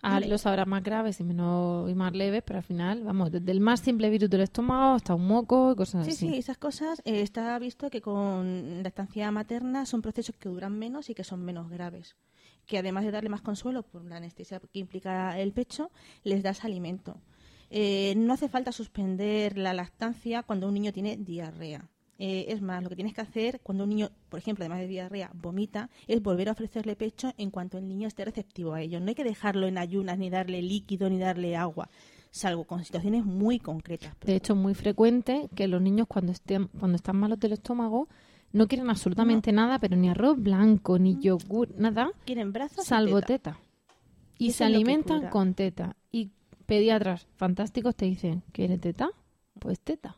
[0.08, 0.28] Ah, Vale.
[0.28, 3.60] los habrá más graves y menos y más leves, pero al final, vamos, desde el
[3.60, 6.28] más simple virus del estómago hasta un moco y cosas Sí, así.
[6.30, 11.10] sí, esas cosas eh, está visto que con lactancia materna son procesos que duran menos
[11.10, 12.16] y que son menos graves.
[12.68, 15.90] Que además de darle más consuelo por la anestesia que implica el pecho,
[16.24, 17.18] les das alimento.
[17.72, 21.90] Eh, no hace falta suspender la lactancia cuando un niño tiene diarrea.
[22.18, 24.88] Eh, es más, lo que tienes que hacer cuando un niño, por ejemplo, además de
[24.88, 29.00] diarrea, vomita, es volver a ofrecerle pecho en cuanto el niño esté receptivo a ello.
[29.00, 31.90] No hay que dejarlo en ayunas, ni darle líquido, ni darle agua,
[32.32, 34.16] salvo con situaciones muy concretas.
[34.22, 38.08] De hecho, es muy frecuente que los niños cuando estén cuando están malos del estómago
[38.54, 43.28] no quieren absolutamente nada, pero ni arroz blanco, ni yogur, nada, quieren brazos salvo teta.
[43.28, 43.60] teta.
[44.38, 45.98] Y Eso se alimentan con teta.
[46.12, 46.32] Y
[46.66, 49.10] pediatras fantásticos te dicen, ¿quiere teta?
[49.60, 50.18] Pues teta.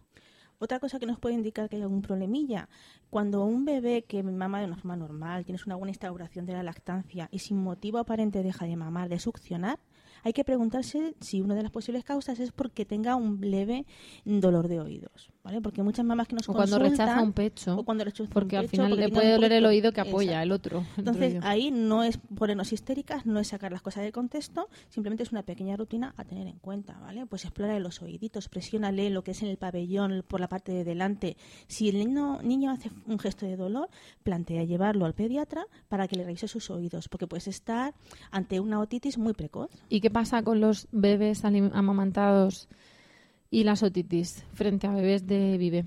[0.60, 2.68] Otra cosa que nos puede indicar que hay algún problemilla,
[3.12, 6.64] cuando un bebé que mama de una forma normal, tienes una buena instauración de la
[6.64, 9.80] lactancia y sin motivo aparente deja de mamar, de succionar,
[10.24, 13.86] hay que preguntarse si una de las posibles causas es porque tenga un leve
[14.26, 15.62] dolor de oídos, ¿vale?
[15.62, 17.78] Porque muchas mamás que nos O cuando rechaza un pecho.
[17.78, 20.02] o cuando rechaza un Porque al pecho, final porque le puede doler el oído que
[20.02, 20.44] apoya Exacto.
[20.44, 20.86] el otro.
[20.98, 25.32] Entonces, ahí no es ponernos histéricas, no es sacar las cosas de contexto, simplemente es
[25.32, 27.26] una pequeña rutina a tener en cuenta, ¿vale?
[27.28, 30.84] Pues explora los oíditos, presiónale lo que es en el pabellón por la parte de
[30.84, 31.38] delante.
[31.68, 33.88] Si el niño, niño hace un gesto de dolor,
[34.24, 37.94] plantea llevarlo al pediatra para que le revise sus oídos, porque puedes estar
[38.32, 39.72] ante una otitis muy precoz.
[39.88, 42.68] ¿Y qué pasa con los bebés amamantados
[43.50, 45.86] y las otitis frente a bebés de vive?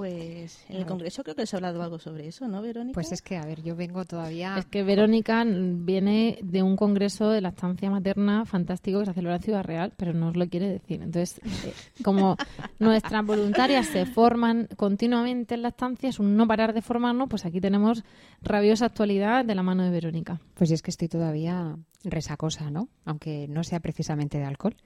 [0.00, 2.94] Pues en el Congreso creo que les ha hablado algo sobre eso, ¿no, Verónica?
[2.94, 4.56] Pues es que, a ver, yo vengo todavía...
[4.56, 9.42] Es que Verónica viene de un congreso de lactancia materna fantástico que se celebra en
[9.42, 11.02] Ciudad Real, pero no os lo quiere decir.
[11.02, 12.38] Entonces, eh, como
[12.78, 17.60] nuestras voluntarias se forman continuamente en lactancia, es un no parar de formarnos, pues aquí
[17.60, 18.02] tenemos
[18.40, 20.40] rabiosa actualidad de la mano de Verónica.
[20.54, 22.88] Pues es que estoy todavía resacosa, ¿no?
[23.04, 24.76] Aunque no sea precisamente de alcohol.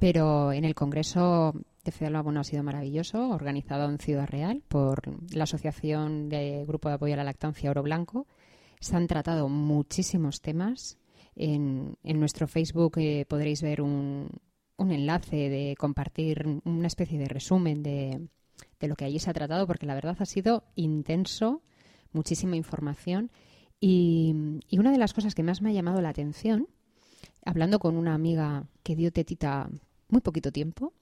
[0.00, 1.54] Pero en el Congreso
[1.88, 5.00] de Fidel Bueno ha sido maravilloso, organizado en Ciudad Real por
[5.34, 8.26] la Asociación de Grupo de Apoyo a la Lactancia Oro Blanco.
[8.78, 10.98] Se han tratado muchísimos temas.
[11.34, 14.28] En, nuestro Facebook eh, podréis ver un,
[14.78, 18.28] enlace de compartir una especie de resumen de,
[18.80, 21.62] lo que allí se ha tratado, porque la verdad ha sido intenso,
[22.12, 23.30] muchísima información.
[23.80, 24.34] Y
[24.72, 26.68] una de las cosas que más me ha llamado la atención,
[27.46, 29.70] hablando con una amiga que dio tetita
[30.10, 30.92] muy poquito tiempo,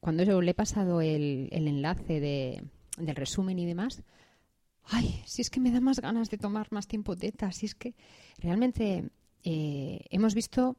[0.00, 2.64] cuando yo le he pasado el, el enlace de,
[2.98, 4.02] del resumen y demás,
[4.84, 7.74] ay, si es que me da más ganas de tomar más tiempo teta, si es
[7.74, 7.94] que
[8.38, 9.10] realmente
[9.44, 10.76] eh, hemos visto,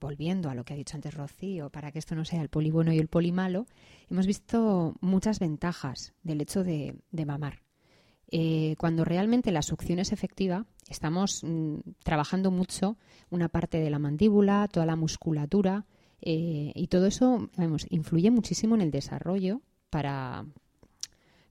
[0.00, 2.70] volviendo a lo que ha dicho antes Rocío, para que esto no sea el poli
[2.70, 3.66] bueno y el poli malo,
[4.10, 7.62] hemos visto muchas ventajas del hecho de, de mamar.
[8.28, 12.96] Eh, cuando realmente la succión es efectiva, estamos mm, trabajando mucho
[13.30, 15.86] una parte de la mandíbula, toda la musculatura,
[16.22, 20.44] eh, y todo eso vamos, influye muchísimo en el desarrollo para,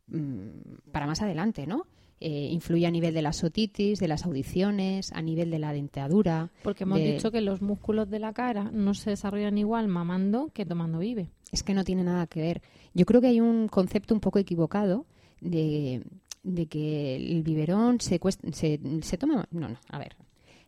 [0.08, 1.86] mm, para más adelante, ¿no?
[2.22, 6.50] Eh, influye a nivel de las otitis, de las audiciones, a nivel de la dentadura.
[6.64, 10.50] Porque hemos de- dicho que los músculos de la cara no se desarrollan igual mamando
[10.54, 11.30] que tomando vive.
[11.52, 12.62] Es que no tiene nada que ver.
[12.94, 15.06] Yo creo que hay un concepto un poco equivocado
[15.42, 16.04] de,
[16.44, 19.46] de que el biberón se, cuest- se, se toma...
[19.52, 20.16] No, no, a ver.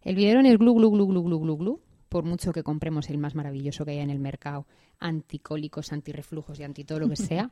[0.04, 3.18] El biberón es glu, glu, glu, glu, glu, glu, glu, por mucho que compremos el
[3.18, 4.66] más maravilloso que haya en el mercado,
[5.00, 7.50] anticólicos, antirreflujos y anti todo lo que sea,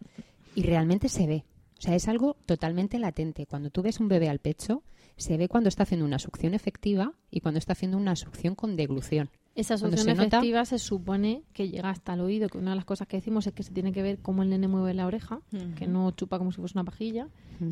[0.56, 1.44] y realmente se ve.
[1.78, 3.46] O sea, es algo totalmente latente.
[3.46, 4.82] Cuando tú ves un bebé al pecho,
[5.18, 8.76] se ve cuando está haciendo una succión efectiva y cuando está haciendo una succión con
[8.76, 9.30] deglución.
[9.56, 12.76] Esa succión se nota- efectiva se supone que llega hasta el oído, que una de
[12.76, 15.06] las cosas que decimos es que se tiene que ver cómo el nene mueve la
[15.06, 15.40] oreja,
[15.78, 17.28] que no chupa como si fuese una pajilla.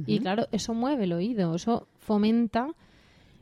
[0.06, 2.70] Y claro, eso mueve el oído, eso fomenta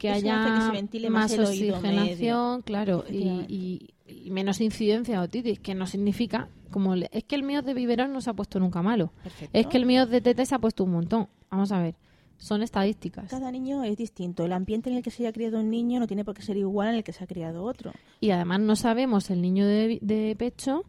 [0.02, 3.54] que Eso haya hace que se ventile más oído oxigenación, claro, y, Efectivamente.
[3.54, 3.90] y-
[4.26, 7.74] y menos incidencia de otitis, que no significa, como le- es que el mío de
[7.74, 9.58] biberón no se ha puesto nunca malo, Perfecto.
[9.58, 11.28] es que el mío de teta se ha puesto un montón.
[11.52, 11.96] Vamos a ver,
[12.38, 13.30] son estadísticas.
[13.30, 14.44] Cada niño es distinto.
[14.44, 16.58] El ambiente en el que se haya criado un niño no tiene por qué ser
[16.58, 17.92] igual en el que se ha criado otro.
[18.20, 20.84] Y además no sabemos el niño de, de pecho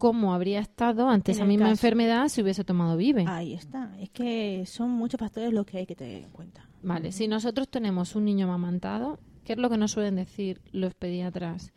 [0.00, 1.72] cómo habría estado ante En esa misma caso.
[1.74, 3.26] enfermedad si hubiese tomado Vive.
[3.28, 3.92] Ahí está.
[4.00, 6.66] Es que son muchos factores los que hay que tener en cuenta.
[6.82, 10.94] Vale, si nosotros tenemos un niño amamantado, ¿qué es lo que nos suelen decir los
[10.94, 11.72] pediatras?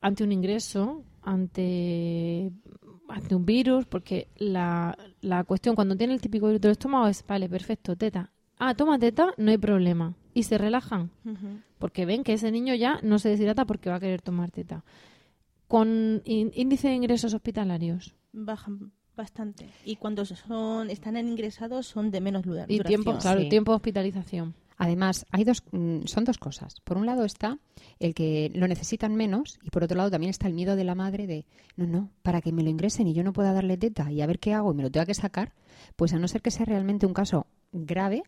[0.00, 2.50] Ante un ingreso, ante,
[3.08, 7.24] ante un virus, porque la, la cuestión cuando tiene el típico virus del estómago es,
[7.26, 8.30] vale, perfecto, teta.
[8.58, 10.14] Ah, toma teta, no hay problema.
[10.32, 11.10] Y se relajan,
[11.78, 14.82] porque ven que ese niño ya no se deshidrata porque va a querer tomar teta.
[15.74, 19.68] Con ín- índice de ingresos hospitalarios Bajan bastante.
[19.84, 23.48] Y cuando son están en ingresados son de menos dura- y tiempo, claro, Sí.
[23.48, 24.54] tiempo de hospitalización.
[24.76, 26.80] Además, hay dos, mm, son dos cosas.
[26.84, 27.58] Por un lado está
[27.98, 30.94] el que lo necesitan menos y por otro lado también está el miedo de la
[30.94, 31.44] madre de,
[31.76, 34.26] no, no, para que me lo ingresen y yo no pueda darle teta y a
[34.26, 35.54] ver qué hago y me lo tenga que sacar,
[35.96, 38.22] pues a no ser que sea realmente un caso grave,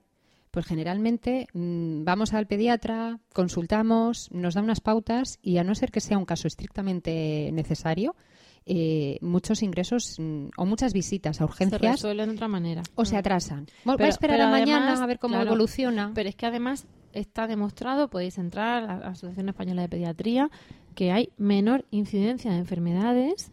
[0.56, 5.90] pues generalmente mm, vamos al pediatra, consultamos, nos da unas pautas y a no ser
[5.90, 8.16] que sea un caso estrictamente necesario,
[8.64, 12.82] eh, muchos ingresos mm, o muchas visitas a Se urgencias resuelven de otra manera.
[12.94, 13.66] o se atrasan.
[13.84, 16.12] Voy a Pero- esperar pero a mañana además, a ver cómo claro, evoluciona.
[16.14, 20.48] Pero es que además está demostrado, podéis entrar a la Asociación Española de Pediatría,
[20.94, 23.52] que hay menor incidencia de enfermedades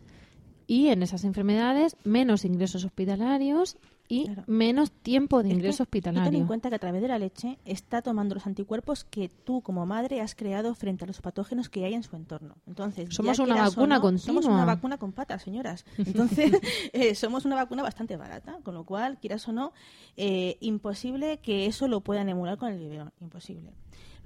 [0.67, 3.75] y en esas enfermedades menos ingresos hospitalarios
[4.09, 4.43] y Claro.
[4.47, 6.39] menos tiempo de Es que ingreso tú Ten hospitalario.
[6.39, 9.85] en cuenta que a través de la leche está tomando los anticuerpos que tú como
[9.85, 12.55] madre has creado frente a los patógenos que hay en su entorno.
[12.67, 14.53] Entonces, Somos una vacuna no, Somos continua.
[14.55, 15.85] una vacuna con patas, señoras.
[15.97, 16.51] Entonces,
[16.93, 19.71] eh, somos una vacuna bastante barata, con lo cual, quieras o no,
[20.17, 23.11] eh, imposible que eso lo puedan emular con el biberón.
[23.21, 23.71] Imposible.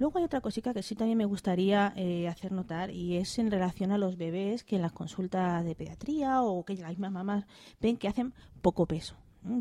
[0.00, 3.50] Luego hay otra cosita que sí también me gustaría eh, hacer notar y es en
[3.50, 7.46] relación a los bebés que en las consultas de pediatría o que las mismas mamás
[7.80, 9.16] ven que hacen poco peso.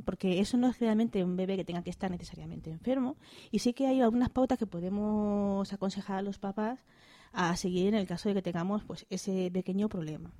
[0.05, 3.15] Porque eso no es realmente un bebé que tenga que estar necesariamente enfermo.
[3.51, 6.79] Y sí que hay algunas pautas que podemos aconsejar a los papás
[7.37, 10.33] a seguir en el caso de que tengamos pues ese pequeño problema.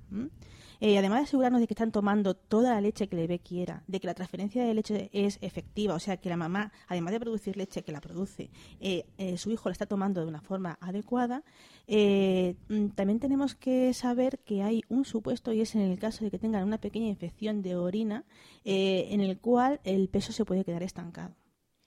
[0.80, 3.84] Eh, además de asegurarnos de que están tomando toda la leche que el bebé quiera,
[3.86, 7.20] de que la transferencia de leche es efectiva, o sea que la mamá, además de
[7.20, 10.76] producir leche que la produce, eh, eh, su hijo la está tomando de una forma
[10.80, 11.44] adecuada,
[11.86, 16.32] mm, también tenemos que saber que hay un supuesto y es en el caso de
[16.32, 18.24] que tengan una pequeña infección de orina
[18.64, 21.36] en el cual el peso se puede quedar estancado.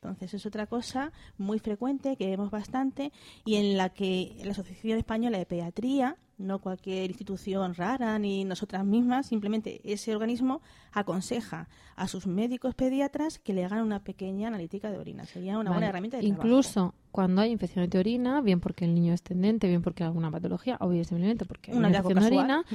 [0.03, 3.11] Entonces es otra cosa muy frecuente que vemos bastante
[3.45, 8.83] y en la que la Asociación Española de Pediatría, no cualquier institución rara ni nosotras
[8.83, 14.89] mismas, simplemente ese organismo aconseja a sus médicos pediatras que le hagan una pequeña analítica
[14.89, 15.27] de orina.
[15.27, 15.75] Sería una Vale.
[15.75, 16.47] buena herramienta de trabajo.
[16.47, 20.07] Incluso cuando hay infecciones de orina, bien porque el niño es tendente, bien porque hay
[20.07, 22.65] alguna patología, o bien simplemente porque hay Un una infección de orina,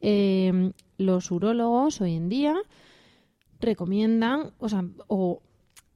[0.00, 2.56] eh, los urólogos hoy en día
[3.60, 5.42] recomiendan, o sea, o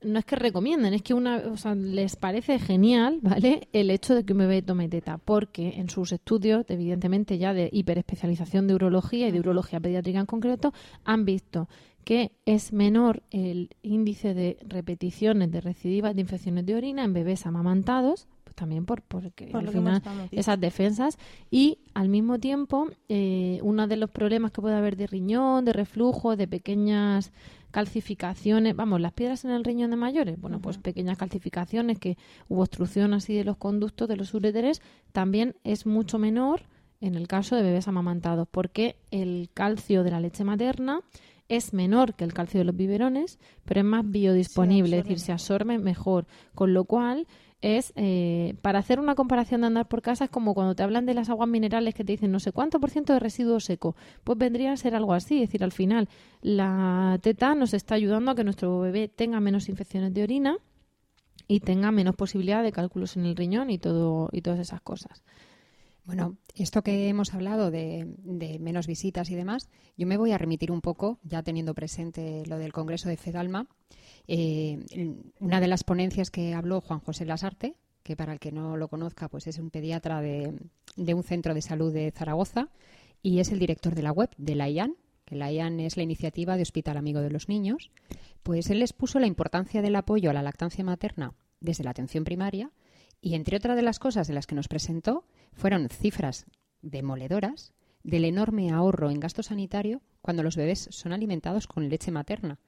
[0.02, 3.68] no es que recomienden, es que una, o sea, les parece genial, ¿vale?
[3.72, 7.70] El hecho de que un bebé tome teta, porque en sus estudios, evidentemente ya de
[7.72, 10.72] hiperespecialización de urología y de urología pediátrica en concreto,
[11.04, 11.68] han visto
[12.06, 17.46] que es menor el índice de repeticiones de recidivas de infecciones de orina en bebés
[17.46, 21.18] amamantados, pues también por porque Por al final esas defensas
[21.50, 25.72] y al mismo tiempo eh, uno de los problemas que puede haber de riñón, de
[25.72, 27.32] reflujo, de pequeñas
[27.76, 32.16] calcificaciones, vamos, las piedras en el riñón de mayores, bueno, pues pequeñas calcificaciones que
[32.48, 34.80] hubo obstrucción así de los conductos de los uréteres,
[35.12, 36.62] también es mucho menor
[37.02, 41.02] en el caso de bebés amamantados, porque el calcio de la leche materna
[41.50, 45.32] es menor que el calcio de los biberones, pero es más biodisponible, es decir, se
[45.32, 47.26] absorbe mejor, con lo cual
[47.66, 51.04] es eh, para hacer una comparación de andar por casa es como cuando te hablan
[51.04, 53.96] de las aguas minerales que te dicen no sé cuánto por ciento de residuo seco.
[54.22, 56.08] Pues vendría a ser algo así es decir al final
[56.42, 60.58] la teta nos está ayudando a que nuestro bebé tenga menos infecciones de orina
[61.48, 65.22] y tenga menos posibilidad de cálculos en el riñón y todo y todas esas cosas
[66.06, 68.06] Bueno, esto que hemos hablado de,
[68.60, 72.58] menos visitas y demás, yo me voy a remitir un poco, ya teniendo presente lo
[72.58, 73.66] del Congreso de Fedalma.
[74.28, 74.78] Eh,
[75.40, 78.86] una de las ponencias que habló Juan José Lasarte, que para el que no lo
[78.86, 80.56] conozca, pues es un pediatra de,
[80.96, 82.68] de un centro de salud de Zaragoza
[83.20, 84.94] y es el director de la web de la IAN,
[85.24, 87.90] que la IAN es la iniciativa de Hospital Amigo de los Niños.
[88.44, 92.70] Pues él expuso la importancia del apoyo a la lactancia materna desde la atención primaria
[93.26, 96.46] y entre otras de las cosas de las que nos presentó fueron cifras
[96.80, 97.74] demoledoras
[98.04, 102.60] del enorme ahorro en gasto sanitario cuando los bebés son alimentados con leche materna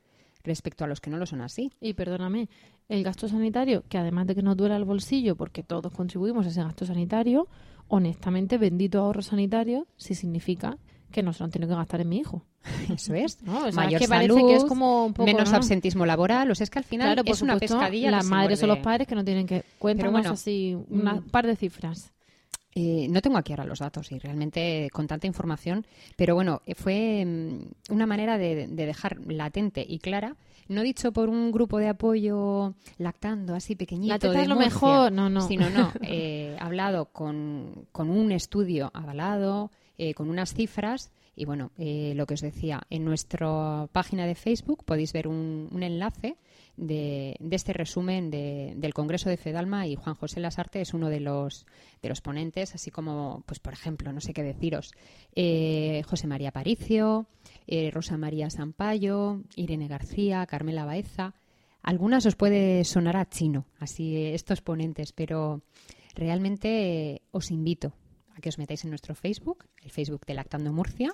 [0.42, 1.70] respecto a los que no lo son así.
[1.80, 2.48] y perdóname
[2.88, 6.48] el gasto sanitario que además de que nos duela el bolsillo porque todos contribuimos a
[6.48, 7.46] ese gasto sanitario
[7.86, 10.76] honestamente bendito ahorro sanitario si significa
[11.10, 12.44] que no se lo han tenido que gastar en mi hijo.
[12.94, 13.42] Eso es.
[13.42, 13.66] ¿no?
[13.66, 15.56] O sea, Mayor que salud, que es como un poco, menos ¿no?
[15.56, 16.50] absentismo laboral.
[16.50, 18.10] O sea, es que al final Claro, es una pescadilla.
[18.10, 19.64] Las madres o los padres que no tienen que...
[19.78, 21.30] Cuéntanos bueno, así un mm.
[21.30, 22.12] par de cifras.
[22.74, 25.84] Eh, no tengo aquí ahora los datos y realmente con tanta información,
[26.16, 30.36] pero bueno, eh, fue mm, una manera de, de dejar latente y clara,
[30.68, 34.14] no dicho por un grupo de apoyo lactando así pequeñito.
[34.14, 35.40] La teta de es lo Murcia, mejor, no, no.
[35.40, 41.10] Sino, no, eh, hablado con, con un estudio avalado, eh, con unas cifras.
[41.36, 45.68] Y bueno, eh, lo que os decía, en nuestra página de Facebook podéis ver un,
[45.80, 46.36] enlace
[46.76, 51.20] de, este resumen de- del Congreso de Fedalma y Juan José Lasarte es uno de
[51.20, 51.64] los,
[52.02, 54.90] de los ponentes, así como, pues por ejemplo, no sé qué deciros,
[55.36, 57.26] eh, José María Paricio,
[57.92, 61.34] Rosa María Sampaio, Irene García, Carmela Baeza.
[61.82, 65.62] Algunas os puede sonar a chino, así estos ponentes, pero
[66.16, 67.92] realmente os invito
[68.38, 71.12] a que os metáis en nuestro Facebook, el Facebook de Lactando Murcia,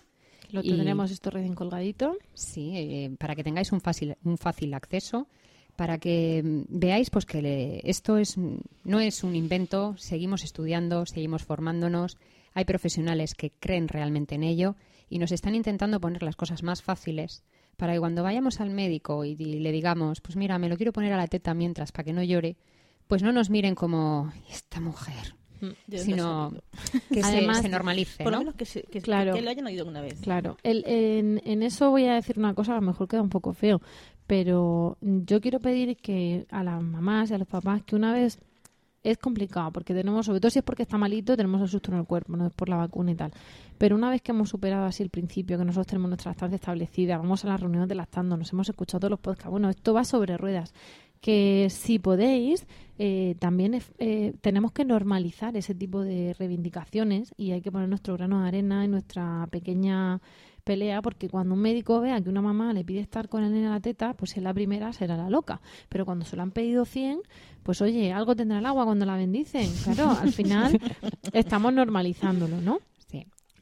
[0.51, 2.17] Lo Y- tendremos esto recién colgadito.
[2.35, 5.27] Sí, eh, para que tengáis un fácil, un fácil acceso,
[5.75, 8.37] para que mm, veáis pues que le- esto es
[8.85, 12.19] no es un invento, seguimos estudiando, seguimos formándonos,
[12.53, 14.77] hay profesionales que creen realmente en ello
[15.09, 17.43] y nos están intentando poner las cosas más fáciles
[17.79, 21.13] para que cuando vayamos al médico y, le digamos, pues mira, me lo quiero poner
[21.15, 22.57] a la teta mientras para que no llore,
[23.09, 25.44] pues no nos miren como esta mujer, ¿De dónde
[25.91, 26.63] sino ha salido?
[27.11, 27.23] que
[27.63, 28.45] se- normalice, Por lo ¿no?
[28.45, 29.35] menos que, se- que, Claro.
[29.35, 30.21] que lo hayan oído una vez.
[30.21, 33.31] Claro, el- en, en eso voy a decir una cosa, a lo mejor queda un
[33.31, 33.81] poco feo,
[34.27, 38.39] pero yo quiero pedir que a las mamás y a los papás que una vez
[39.03, 41.99] es complicado, porque tenemos, sobre todo si es porque está malito, tenemos el susto en
[41.99, 43.33] el cuerpo, no es por la vacuna y tal.
[43.77, 47.19] Pero una vez que hemos superado así el principio, que nosotros tenemos nuestra estancia establecida,
[47.19, 50.05] vamos a las reuniones de lactando, nos hemos escuchado todos los podcasts, bueno, esto va
[50.05, 50.73] sobre ruedas.
[51.25, 52.67] Que si podéis,
[52.99, 58.13] eh, también eh, tenemos que normalizar ese tipo de reivindicaciones y hay que poner nuestro
[58.13, 60.21] grano de arena en nuestra pequeña
[60.65, 63.69] pelea porque cuando un médico vea que una mamá le pide estar con el nene
[63.69, 65.63] a la teta, pues si es la primera será la loca.
[65.89, 67.23] Pero cuando se lo han pedido 100,
[67.63, 69.71] pues oye, algo tendrá el agua cuando la bendicen.
[69.83, 70.79] Claro, al final
[71.33, 72.81] estamos normalizándolo, ¿no?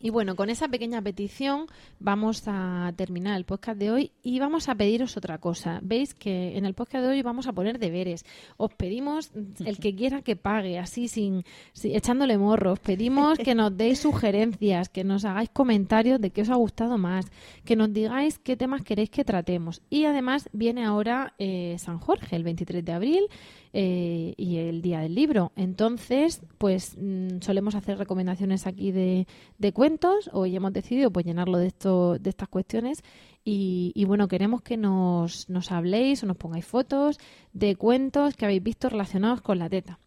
[0.05, 1.67] Y bueno, con esa pequeña petición
[2.01, 5.79] vamos a terminar el podcast de hoy y vamos a pediros otra cosa.
[5.81, 8.25] Veis que en el podcast de hoy vamos a poner deberes.
[8.57, 9.31] Os pedimos
[9.65, 12.81] el que quiera que pague, así sin, sin- echándole morros.
[12.81, 17.27] Pedimos que nos deis sugerencias, que nos hagáis comentarios de qué os ha gustado más,
[17.65, 19.83] que nos digáis qué temas queréis que tratemos.
[19.89, 23.29] Y además viene ahora eh, San Jorge, el 23 de abril
[23.73, 25.53] eh, y el día del libro.
[25.57, 29.27] Entonces, pues mm, solemos hacer recomendaciones aquí de,
[29.59, 30.29] de cuentos.
[30.33, 33.03] Hoy hemos decidido pues llenarlo de esto, de estas cuestiones.
[33.45, 37.19] Y, y, bueno, queremos que nos, nos habléis o nos pongáis fotos
[37.53, 39.99] de cuentos que habéis visto relacionados con la teta.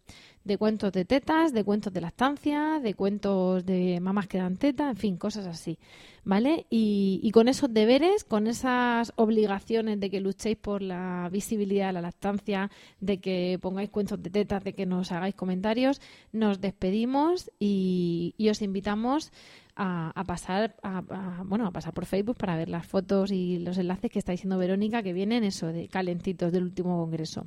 [0.46, 4.88] De cuentos de tetas, de cuentos de lactancia, de cuentos de mamás que dan teta,
[4.88, 5.76] en fin, cosas así.
[6.22, 6.66] ¿Vale?
[6.70, 11.94] Y, y con esos deberes, con esas obligaciones de que luchéis por la visibilidad de
[11.94, 12.70] la lactancia,
[13.00, 16.00] de que pongáis cuentos de tetas, de que nos hagáis comentarios,
[16.32, 19.32] nos despedimos y, y os invitamos
[19.76, 23.58] a, a pasar a, a- bueno a pasar por Facebook para ver las fotos y
[23.58, 27.46] los enlaces que está diciendo Verónica que vienen eso de calentitos del último congreso.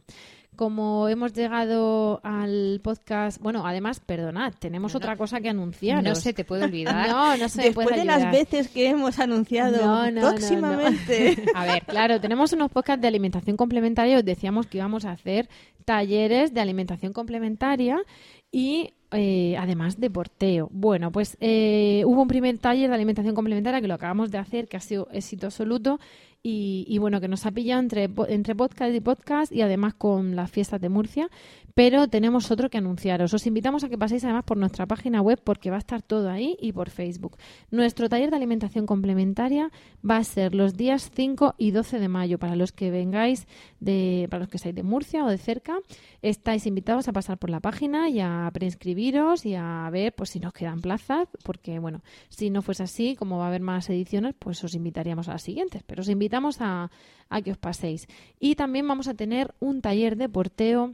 [0.56, 6.04] Como hemos llegado al podcast, bueno, además, perdonad, tenemos otra cosa que anunciar.
[6.04, 7.08] No se te puede olvidar.
[7.10, 10.20] No, no se Después puede de las veces que hemos anunciado no.
[10.20, 11.44] próximamente.
[11.56, 14.18] A ver, claro, tenemos unos podcasts de alimentación complementaria.
[14.18, 15.48] Os decíamos que íbamos a hacer
[15.86, 17.98] talleres de alimentación complementaria
[18.52, 20.70] y eh, además de porteo.
[20.72, 24.68] Bueno, pues eh, hubo un primer taller de alimentación complementaria que lo acabamos de hacer,
[24.68, 26.00] que ha sido éxito absoluto.
[26.42, 30.36] Y, y bueno, que nos ha pillado entre, entre podcast y podcast y además con
[30.36, 31.30] las fiestas de Murcia.
[31.80, 33.34] Pero tenemos otro que anunciaros.
[33.34, 36.30] Os invitamos a que paséis además por nuestra página web porque va a estar todo
[36.30, 37.38] ahí y por Facebook.
[37.72, 39.72] Nuestro taller de alimentación complementaria
[40.08, 42.38] va a ser los días 5 y 12 de mayo.
[42.38, 43.48] Para los que vengáis,
[43.80, 45.80] de, para los que estáis de Murcia o de cerca,
[46.22, 50.40] estáis invitados a pasar por la página y a preinscribiros y a ver pues, si
[50.40, 51.30] nos quedan plazas.
[51.44, 55.30] Porque, bueno, si no fuese así, como va a haber más ediciones, pues os invitaríamos
[55.30, 55.84] a las siguientes.
[55.84, 56.92] Pero os invitamos a,
[57.30, 58.08] a que os paséis.
[58.40, 60.94] Y también vamos a tener un taller de porteo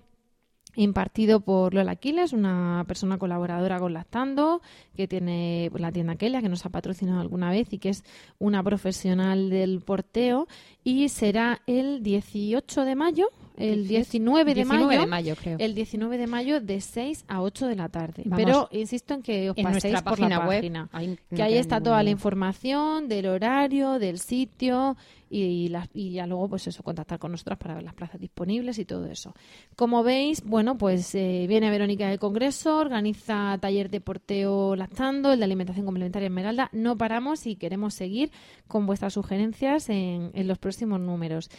[0.76, 4.62] impartido por Lola Aquiles, una persona colaboradora con Lactando,
[4.96, 8.04] que tiene la tienda Kelia, que nos ha patrocinado alguna vez y que es
[8.40, 10.48] una profesional del porteo.
[10.84, 15.00] Y será el 18 de mayo, el 19 de 19 mayo.
[15.02, 15.58] de mayo, creo.
[15.60, 18.24] El 19 de mayo de 6 a 8 de la tarde.
[18.26, 20.90] Vamos, Pero insisto en que os en paséis nuestra por la página web, página.
[20.92, 24.98] ahí no que ahí está ningún toda la información del horario, del sitio
[25.44, 28.80] y, las- y ya luego pues eso, contactar con nosotras para ver las plazas disponibles
[28.80, 29.34] y todo eso.
[29.76, 35.40] Como veis, bueno, pues eh, viene Verónica del Congreso, organiza taller de porteo lactando, el
[35.40, 36.70] de alimentación complementaria Esmeralda.
[36.72, 38.32] No paramos y queremos seguir
[38.68, 41.50] con vuestras sugerencias en, en los próximos números.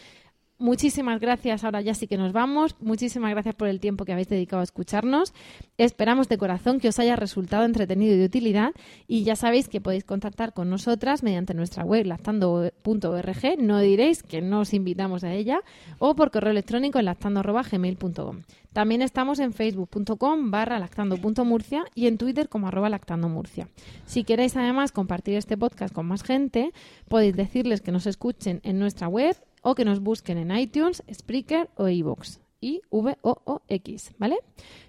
[0.58, 1.64] Muchísimas gracias.
[1.64, 2.76] Ahora ya sí que nos vamos.
[2.80, 5.34] Muchísimas gracias por el tiempo que habéis dedicado a escucharnos.
[5.76, 8.70] Esperamos de corazón que os haya resultado entretenido y de utilidad.
[9.06, 13.58] Y ya sabéis que podéis contactar con nosotras mediante nuestra web lactando.org.
[13.58, 15.60] No diréis que no os invitamos a ella.
[15.98, 18.42] O por correo electrónico en lactando.gmail.com.
[18.72, 23.68] También estamos en facebook.com barra lactando.murcia y en Twitter como arroba lactandomurcia.
[24.04, 26.72] Si queréis además compartir este podcast con más gente,
[27.08, 29.36] podéis decirles que nos escuchen en nuestra web
[29.66, 32.38] o que nos busquen en iTunes, Spreaker o iVoox.
[32.60, 34.36] I V O O X, ¿vale?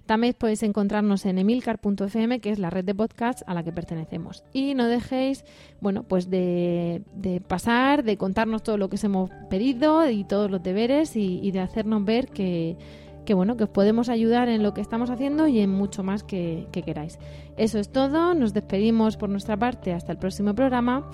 [0.05, 4.43] También podéis encontrarnos en emilcar.fm, que es la red de podcasts a la que pertenecemos.
[4.53, 5.43] Y no dejéis,
[5.81, 10.49] bueno, pues de, de pasar, de contarnos todo lo que os hemos pedido y todos
[10.51, 12.77] los deberes y, y de hacernos ver que,
[13.25, 16.23] que, bueno, que os podemos ayudar en lo que estamos haciendo y en mucho más
[16.23, 17.17] que queráis.
[17.57, 21.09] Eso es todo, nos despedimos por nuestra parte hasta el próximo programa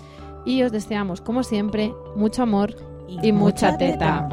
[0.46, 4.28] y os deseamos, como siempre, mucho amor y, mucha teta.